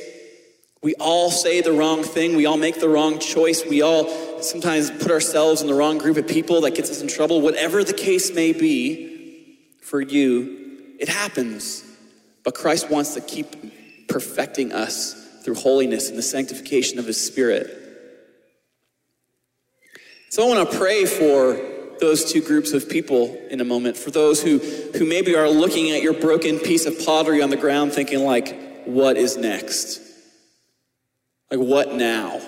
We 0.83 0.95
all 0.97 1.31
say 1.31 1.63
the 1.63 1.73
wrong 1.73 2.03
thing. 2.03 2.37
We 2.37 2.45
all 2.45 2.59
make 2.59 2.81
the 2.81 2.89
wrong 2.91 3.19
choice. 3.19 3.65
We 3.65 3.81
all 3.81 4.43
sometimes 4.43 4.91
put 4.91 5.11
ourselves 5.11 5.63
in 5.63 5.69
the 5.69 5.73
wrong 5.73 5.97
group 5.97 6.19
of 6.19 6.29
people 6.29 6.61
that 6.61 6.75
gets 6.75 6.91
us 6.91 7.01
in 7.01 7.09
trouble. 7.09 7.41
Whatever 7.41 7.83
the 7.83 7.95
case 7.95 8.31
may 8.35 8.53
be 8.53 9.59
for 9.81 10.03
you, 10.03 10.95
it 11.01 11.09
happens. 11.09 11.83
But 12.45 12.55
Christ 12.55 12.91
wants 12.91 13.15
to 13.15 13.23
keep 13.23 13.57
perfecting 14.07 14.71
us 14.71 15.15
through 15.43 15.55
holiness 15.55 16.11
and 16.11 16.19
the 16.19 16.23
sanctification 16.23 16.99
of 16.99 17.07
His 17.07 17.19
Spirit. 17.19 17.71
So 20.29 20.45
I 20.45 20.55
want 20.55 20.71
to 20.71 20.77
pray 20.77 21.07
for 21.07 21.72
those 22.03 22.31
two 22.31 22.43
groups 22.43 22.73
of 22.73 22.89
people 22.89 23.41
in 23.49 23.61
a 23.61 23.65
moment. 23.65 23.97
For 23.97 24.11
those 24.11 24.43
who, 24.43 24.59
who 24.59 25.07
maybe 25.07 25.37
are 25.37 25.49
looking 25.49 25.93
at 25.93 26.03
your 26.03 26.13
broken 26.13 26.59
piece 26.59 26.85
of 26.85 26.99
pottery 27.07 27.41
on 27.41 27.49
the 27.49 27.57
ground 27.57 27.93
thinking, 27.93 28.25
like, 28.25 28.85
what 28.85 29.17
is 29.17 29.37
next? 29.37 30.01
Like, 31.51 31.61
what 31.61 31.95
now? 31.95 32.41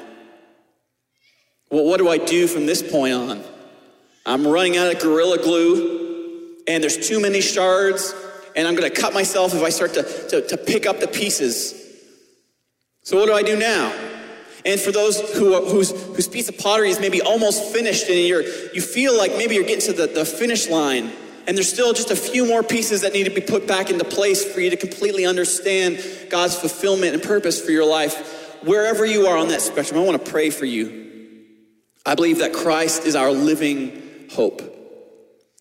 Well, 1.71 1.85
what 1.85 1.99
do 1.99 2.09
I 2.09 2.19
do 2.19 2.49
from 2.49 2.67
this 2.67 2.83
point 2.83 3.15
on? 3.15 3.45
I'm 4.27 4.45
running 4.45 4.77
out 4.77 4.93
of 4.93 5.01
Gorilla 5.01 5.39
Glue, 5.39 6.57
and 6.67 6.83
there's 6.83 7.09
too 7.09 7.21
many 7.21 7.41
shards, 7.41 8.13
and 8.57 8.67
I'm 8.67 8.75
going 8.75 8.91
to 8.91 9.01
cut 9.01 9.15
myself 9.15 9.55
if 9.55 9.63
I 9.63 9.69
start 9.69 9.95
to, 9.95 10.03
to, 10.31 10.47
to 10.49 10.57
pick 10.57 10.85
up 10.85 10.99
the 10.99 11.09
pieces. 11.09 11.81
So, 13.03 13.21
what 13.21 13.27
do 13.27 13.35
I 13.35 13.43
do 13.43 13.57
now? 13.57 13.93
And 14.65 14.81
for 14.81 14.93
those 14.93 15.21
who, 15.33 15.63
whose, 15.67 15.91
whose 15.91 16.29
piece 16.29 16.49
of 16.49 16.57
pottery 16.57 16.91
is 16.91 16.99
maybe 16.99 17.21
almost 17.21 17.73
finished 17.73 18.09
and 18.09 18.19
you're, 18.19 18.43
you 18.73 18.81
feel 18.81 19.17
like 19.17 19.33
maybe 19.33 19.55
you're 19.55 19.65
getting 19.65 19.87
to 19.87 19.93
the, 19.93 20.07
the 20.07 20.25
finish 20.25 20.69
line 20.69 21.13
and 21.47 21.57
there's 21.57 21.71
still 21.71 21.93
just 21.93 22.11
a 22.11 22.17
few 22.17 22.47
more 22.47 22.63
pieces 22.63 23.03
that 23.03 23.13
need 23.13 23.25
to 23.25 23.31
be 23.31 23.43
put 23.43 23.67
back 23.67 23.91
into 23.91 24.05
place 24.05 24.43
for 24.45 24.61
you 24.61 24.71
to 24.71 24.77
completely 24.77 25.27
understand 25.27 26.03
God's 26.31 26.57
fulfillment 26.57 27.13
and 27.13 27.23
purpose 27.23 27.61
for 27.61 27.71
your 27.71 27.85
life. 27.85 28.63
Wherever 28.63 29.05
you 29.05 29.27
are 29.27 29.37
on 29.37 29.49
that 29.49 29.61
spectrum, 29.61 30.01
I 30.01 30.05
want 30.05 30.25
to 30.25 30.31
pray 30.31 30.49
for 30.49 30.65
you. 30.65 31.45
I 32.07 32.15
believe 32.15 32.39
that 32.39 32.55
Christ 32.55 33.05
is 33.05 33.15
our 33.15 33.31
living 33.31 34.29
hope. 34.33 34.63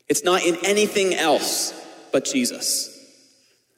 It's 0.07 0.23
not 0.23 0.43
in 0.43 0.57
anything 0.63 1.13
else 1.13 1.73
but 2.13 2.23
Jesus 2.23 2.92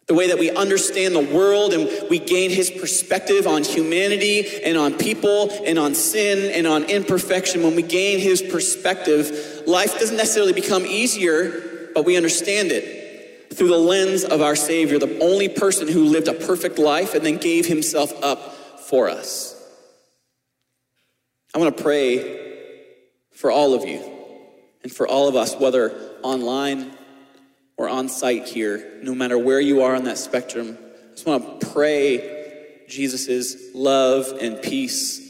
the 0.07 0.13
way 0.13 0.27
that 0.27 0.37
we 0.37 0.51
understand 0.51 1.15
the 1.15 1.35
world 1.35 1.73
and 1.73 2.09
we 2.09 2.19
gain 2.19 2.51
his 2.51 2.69
perspective 2.69 3.47
on 3.47 3.63
humanity 3.63 4.63
and 4.63 4.77
on 4.77 4.93
people 4.93 5.49
and 5.65 5.79
on 5.79 5.95
sin 5.95 6.51
and 6.53 6.67
on 6.67 6.83
imperfection, 6.83 7.63
when 7.63 7.75
we 7.75 7.81
gain 7.81 8.19
his 8.19 8.41
perspective, 8.41 9.63
life 9.65 9.99
doesn't 9.99 10.17
necessarily 10.17 10.53
become 10.53 10.85
easier, 10.85 11.89
but 11.95 12.05
we 12.05 12.17
understand 12.17 12.71
it. 12.71 13.55
through 13.55 13.69
the 13.69 13.77
lens 13.77 14.23
of 14.23 14.41
our 14.41 14.55
Savior, 14.55 14.99
the 14.99 15.19
only 15.19 15.47
person 15.47 15.87
who 15.87 16.05
lived 16.05 16.27
a 16.27 16.33
perfect 16.33 16.77
life 16.77 17.13
and 17.13 17.25
then 17.25 17.37
gave 17.37 17.65
himself 17.65 18.11
up 18.21 18.53
for 18.81 19.09
us. 19.09 19.55
I 21.53 21.57
want 21.57 21.77
to 21.77 21.83
pray 21.83 22.53
for 23.31 23.49
all 23.49 23.73
of 23.73 23.85
you 23.85 24.03
and 24.83 24.91
for 24.91 25.07
all 25.07 25.29
of 25.29 25.35
us, 25.35 25.55
whether 25.55 25.91
online 26.21 26.91
or 27.77 27.89
on 27.89 28.07
site 28.09 28.47
here, 28.47 28.99
no 29.01 29.13
matter 29.13 29.37
where 29.37 29.59
you 29.59 29.81
are 29.81 29.95
on 29.95 30.05
that 30.05 30.17
spectrum. 30.17 30.77
I 30.79 31.11
just 31.11 31.25
want 31.25 31.61
to 31.61 31.67
pray 31.67 32.83
Jesus' 32.87 33.73
love 33.73 34.37
and 34.39 34.61
peace 34.61 35.21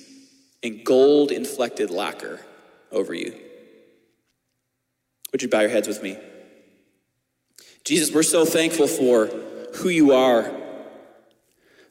and 0.62 0.84
gold 0.84 1.32
inflected 1.32 1.90
lacquer 1.90 2.40
over 2.92 3.14
you. 3.14 3.36
Would 5.32 5.42
you 5.42 5.50
bow 5.50 5.62
your 5.62 5.70
heads 5.70 5.88
with 5.88 6.02
me? 6.02 6.18
Jesus, 7.84 8.14
we're 8.14 8.24
so 8.24 8.46
thankful 8.46 8.88
for 8.88 9.28
who 9.76 9.90
you 9.90 10.14
are, 10.14 10.52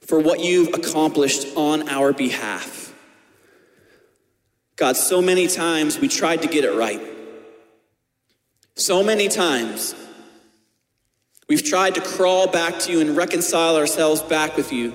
for 0.01 0.19
what 0.19 0.41
you've 0.41 0.75
accomplished 0.75 1.47
on 1.57 1.89
our 1.89 2.13
behalf. 2.13 2.93
God, 4.77 4.97
so 4.97 5.23
many 5.23 5.47
times 5.47 6.01
we 6.01 6.09
tried 6.09 6.43
to 6.43 6.49
get 6.49 6.65
it 6.65 6.75
right. 6.75 7.01
So 8.75 9.05
many 9.05 9.29
times 9.29 9.95
we've 11.55 11.63
tried 11.63 11.95
to 11.95 12.01
crawl 12.01 12.49
back 12.49 12.81
to 12.81 12.91
you 12.91 13.01
and 13.01 13.17
reconcile 13.17 13.77
ourselves 13.77 14.21
back 14.23 14.57
with 14.57 14.73
you. 14.73 14.93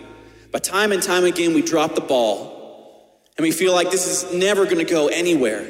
But 0.51 0.62
time 0.62 0.91
and 0.91 1.01
time 1.01 1.24
again, 1.24 1.53
we 1.53 1.62
drop 1.62 1.95
the 1.95 2.01
ball 2.01 3.24
and 3.38 3.43
we 3.45 3.53
feel 3.53 3.74
like 3.74 3.91
this 3.91 4.05
is 4.05 4.34
never 4.34 4.66
going 4.66 4.80
to 4.80 4.84
go 4.84 5.07
anywhere. 5.07 5.66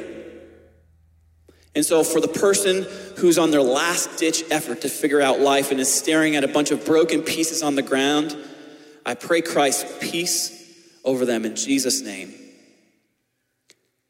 And 1.76 1.86
so, 1.86 2.02
for 2.02 2.20
the 2.20 2.26
person 2.26 2.88
who's 3.18 3.38
on 3.38 3.52
their 3.52 3.62
last 3.62 4.18
ditch 4.18 4.42
effort 4.50 4.80
to 4.80 4.88
figure 4.88 5.20
out 5.20 5.38
life 5.38 5.70
and 5.70 5.78
is 5.78 5.94
staring 5.94 6.34
at 6.34 6.42
a 6.42 6.48
bunch 6.48 6.72
of 6.72 6.84
broken 6.84 7.22
pieces 7.22 7.62
on 7.62 7.76
the 7.76 7.82
ground, 7.82 8.36
I 9.06 9.14
pray 9.14 9.42
Christ's 9.42 9.84
peace 10.00 10.60
over 11.04 11.24
them 11.24 11.44
in 11.44 11.54
Jesus' 11.54 12.02
name. 12.02 12.34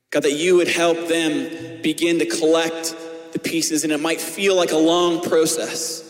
God, 0.08 0.22
that 0.22 0.32
you 0.32 0.56
would 0.56 0.68
help 0.68 1.08
them 1.08 1.82
begin 1.82 2.20
to 2.20 2.24
collect 2.24 2.96
the 3.32 3.38
pieces, 3.38 3.84
and 3.84 3.92
it 3.92 4.00
might 4.00 4.22
feel 4.22 4.56
like 4.56 4.72
a 4.72 4.78
long 4.78 5.20
process. 5.20 6.06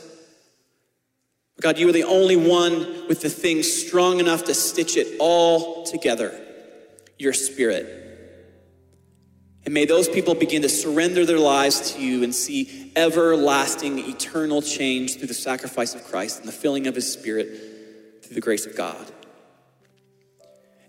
God, 1.61 1.78
you 1.78 1.88
are 1.88 1.92
the 1.92 2.04
only 2.04 2.36
one 2.36 3.06
with 3.06 3.20
the 3.20 3.28
thing 3.28 3.62
strong 3.62 4.18
enough 4.18 4.44
to 4.44 4.54
stitch 4.54 4.96
it 4.96 5.16
all 5.18 5.84
together 5.84 6.38
your 7.18 7.34
spirit. 7.34 7.98
And 9.66 9.74
may 9.74 9.84
those 9.84 10.08
people 10.08 10.34
begin 10.34 10.62
to 10.62 10.70
surrender 10.70 11.26
their 11.26 11.38
lives 11.38 11.92
to 11.92 12.02
you 12.02 12.24
and 12.24 12.34
see 12.34 12.90
everlasting, 12.96 13.98
eternal 13.98 14.62
change 14.62 15.18
through 15.18 15.28
the 15.28 15.34
sacrifice 15.34 15.94
of 15.94 16.02
Christ 16.04 16.38
and 16.38 16.48
the 16.48 16.52
filling 16.52 16.86
of 16.86 16.94
his 16.94 17.12
spirit 17.12 18.24
through 18.24 18.34
the 18.34 18.40
grace 18.40 18.64
of 18.64 18.74
God. 18.74 19.12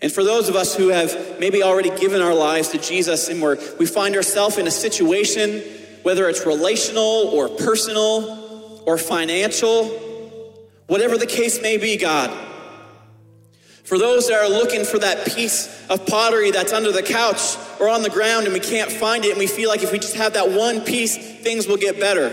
And 0.02 0.10
for 0.10 0.24
those 0.24 0.48
of 0.48 0.56
us 0.56 0.74
who 0.74 0.88
have 0.88 1.38
maybe 1.40 1.62
already 1.62 1.96
given 1.98 2.22
our 2.22 2.34
lives 2.34 2.70
to 2.70 2.78
Jesus 2.78 3.28
and 3.28 3.42
where 3.42 3.58
we 3.78 3.86
find 3.86 4.16
ourselves 4.16 4.58
in 4.58 4.66
a 4.66 4.72
situation, 4.72 5.62
whether 6.04 6.30
it's 6.30 6.46
relational 6.46 7.30
or 7.34 7.50
personal 7.50 8.82
or 8.88 8.98
financial, 8.98 10.11
whatever 10.92 11.18
the 11.18 11.26
case 11.26 11.62
may 11.62 11.78
be, 11.78 11.96
God, 11.96 12.30
for 13.86 13.98
those 13.98 14.28
that 14.28 14.38
are 14.44 14.50
looking 14.50 14.84
for 14.84 15.00
that 15.00 15.26
piece 15.26 15.90
of 15.90 16.06
pottery 16.06 16.52
that's 16.52 16.74
under 16.74 16.92
the 16.92 17.02
couch 17.02 17.56
or 17.80 17.88
on 17.88 18.02
the 18.02 18.10
ground 18.10 18.44
and 18.44 18.52
we 18.52 18.60
can't 18.60 18.92
find 18.92 19.24
it 19.24 19.30
and 19.30 19.40
we 19.40 19.48
feel 19.48 19.70
like 19.70 19.84
if 19.84 19.94
we 19.94 20.00
just 20.00 20.18
have 20.18 20.34
that 20.34 20.52
one 20.52 20.82
piece, 20.82 21.16
things 21.16 21.66
will 21.66 21.78
get 21.78 21.98
better. 21.98 22.30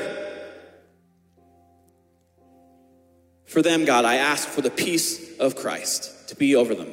For 3.46 3.62
them, 3.62 3.84
God, 3.84 4.04
I 4.04 4.16
ask 4.16 4.48
for 4.48 4.60
the 4.60 4.70
peace 4.70 5.38
of 5.38 5.54
Christ 5.54 6.28
to 6.30 6.34
be 6.34 6.56
over 6.56 6.74
them, 6.74 6.92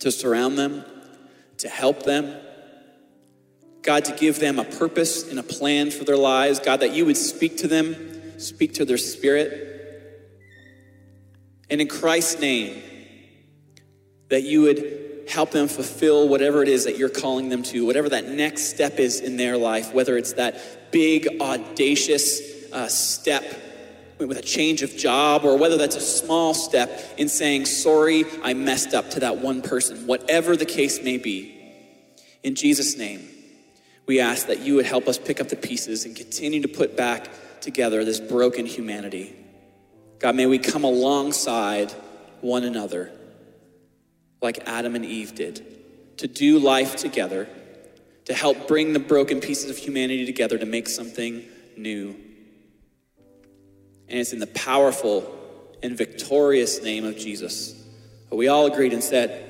to 0.00 0.10
surround 0.10 0.58
them, 0.58 0.84
to 1.58 1.68
help 1.68 2.02
them. 2.02 2.36
God, 3.82 4.06
to 4.06 4.12
give 4.12 4.40
them 4.40 4.58
a 4.58 4.64
purpose 4.64 5.30
and 5.30 5.38
a 5.38 5.44
plan 5.44 5.92
for 5.92 6.02
their 6.02 6.16
lives. 6.16 6.58
God, 6.58 6.80
that 6.80 6.94
you 6.94 7.06
would 7.06 7.16
speak 7.16 7.58
to 7.58 7.68
them, 7.68 8.40
speak 8.40 8.74
to 8.74 8.84
their 8.84 8.98
spirit. 8.98 9.76
And 11.70 11.80
in 11.80 11.88
Christ's 11.88 12.40
name, 12.40 12.82
that 14.28 14.42
you 14.42 14.62
would 14.62 15.24
help 15.28 15.50
them 15.50 15.68
fulfill 15.68 16.28
whatever 16.28 16.62
it 16.62 16.68
is 16.68 16.84
that 16.84 16.96
you're 16.96 17.08
calling 17.08 17.48
them 17.48 17.62
to, 17.62 17.84
whatever 17.84 18.08
that 18.08 18.26
next 18.28 18.70
step 18.70 18.98
is 18.98 19.20
in 19.20 19.36
their 19.36 19.56
life, 19.56 19.92
whether 19.92 20.16
it's 20.16 20.34
that 20.34 20.90
big, 20.90 21.28
audacious 21.40 22.40
uh, 22.72 22.88
step 22.88 23.44
with 24.18 24.36
a 24.36 24.42
change 24.42 24.82
of 24.82 24.96
job, 24.96 25.44
or 25.44 25.56
whether 25.56 25.76
that's 25.76 25.96
a 25.96 26.00
small 26.00 26.54
step 26.54 26.90
in 27.18 27.28
saying, 27.28 27.66
Sorry, 27.66 28.24
I 28.42 28.54
messed 28.54 28.94
up 28.94 29.10
to 29.10 29.20
that 29.20 29.38
one 29.38 29.62
person, 29.62 30.06
whatever 30.06 30.56
the 30.56 30.66
case 30.66 31.02
may 31.02 31.18
be. 31.18 31.54
In 32.42 32.54
Jesus' 32.54 32.96
name, 32.96 33.28
we 34.06 34.20
ask 34.20 34.46
that 34.46 34.60
you 34.60 34.74
would 34.76 34.86
help 34.86 35.06
us 35.06 35.18
pick 35.18 35.40
up 35.40 35.48
the 35.48 35.56
pieces 35.56 36.04
and 36.04 36.16
continue 36.16 36.62
to 36.62 36.68
put 36.68 36.96
back 36.96 37.28
together 37.60 38.04
this 38.04 38.18
broken 38.20 38.66
humanity. 38.66 39.36
God, 40.18 40.34
may 40.34 40.46
we 40.46 40.58
come 40.58 40.84
alongside 40.84 41.92
one 42.40 42.64
another 42.64 43.12
like 44.40 44.60
Adam 44.66 44.94
and 44.94 45.04
Eve 45.04 45.34
did, 45.34 45.64
to 46.18 46.28
do 46.28 46.58
life 46.58 46.96
together, 46.96 47.48
to 48.24 48.34
help 48.34 48.68
bring 48.68 48.92
the 48.92 48.98
broken 48.98 49.40
pieces 49.40 49.70
of 49.70 49.76
humanity 49.76 50.26
together 50.26 50.58
to 50.58 50.66
make 50.66 50.88
something 50.88 51.44
new. 51.76 52.10
And 54.08 54.18
it's 54.18 54.32
in 54.32 54.38
the 54.38 54.46
powerful 54.48 55.34
and 55.82 55.96
victorious 55.96 56.82
name 56.82 57.04
of 57.04 57.16
Jesus. 57.16 57.74
We 58.30 58.48
all 58.48 58.66
agreed 58.66 58.92
and 58.92 59.02
said, 59.02 59.44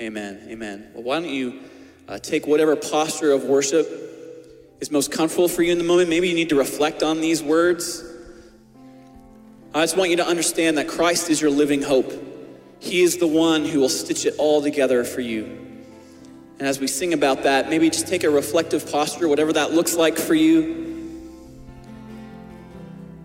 Amen, 0.00 0.46
amen. 0.48 0.90
Well, 0.94 1.02
why 1.02 1.20
don't 1.20 1.28
you 1.28 1.60
uh, 2.06 2.18
take 2.18 2.46
whatever 2.46 2.76
posture 2.76 3.32
of 3.32 3.44
worship 3.44 3.88
is 4.80 4.92
most 4.92 5.10
comfortable 5.10 5.48
for 5.48 5.62
you 5.62 5.72
in 5.72 5.78
the 5.78 5.84
moment? 5.84 6.08
Maybe 6.08 6.28
you 6.28 6.36
need 6.36 6.50
to 6.50 6.56
reflect 6.56 7.02
on 7.02 7.20
these 7.20 7.42
words. 7.42 8.04
I 9.74 9.82
just 9.82 9.96
want 9.96 10.10
you 10.10 10.16
to 10.16 10.26
understand 10.26 10.78
that 10.78 10.88
Christ 10.88 11.30
is 11.30 11.40
your 11.40 11.50
living 11.50 11.82
hope. 11.82 12.12
He 12.80 13.02
is 13.02 13.18
the 13.18 13.26
one 13.26 13.64
who 13.64 13.80
will 13.80 13.88
stitch 13.88 14.24
it 14.24 14.34
all 14.38 14.62
together 14.62 15.04
for 15.04 15.20
you. 15.20 15.44
And 16.58 16.66
as 16.66 16.80
we 16.80 16.86
sing 16.86 17.12
about 17.12 17.44
that, 17.44 17.68
maybe 17.68 17.88
just 17.90 18.08
take 18.08 18.24
a 18.24 18.30
reflective 18.30 18.90
posture, 18.90 19.28
whatever 19.28 19.52
that 19.52 19.72
looks 19.72 19.94
like 19.94 20.16
for 20.16 20.34
you, 20.34 20.86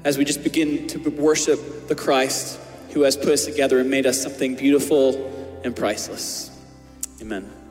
as 0.03 0.17
we 0.17 0.25
just 0.25 0.43
begin 0.43 0.87
to 0.87 1.09
worship 1.09 1.87
the 1.87 1.95
Christ 1.95 2.59
who 2.91 3.01
has 3.01 3.15
put 3.15 3.29
us 3.29 3.45
together 3.45 3.79
and 3.79 3.89
made 3.89 4.05
us 4.05 4.21
something 4.21 4.55
beautiful 4.55 5.61
and 5.63 5.75
priceless. 5.75 6.51
Amen. 7.21 7.62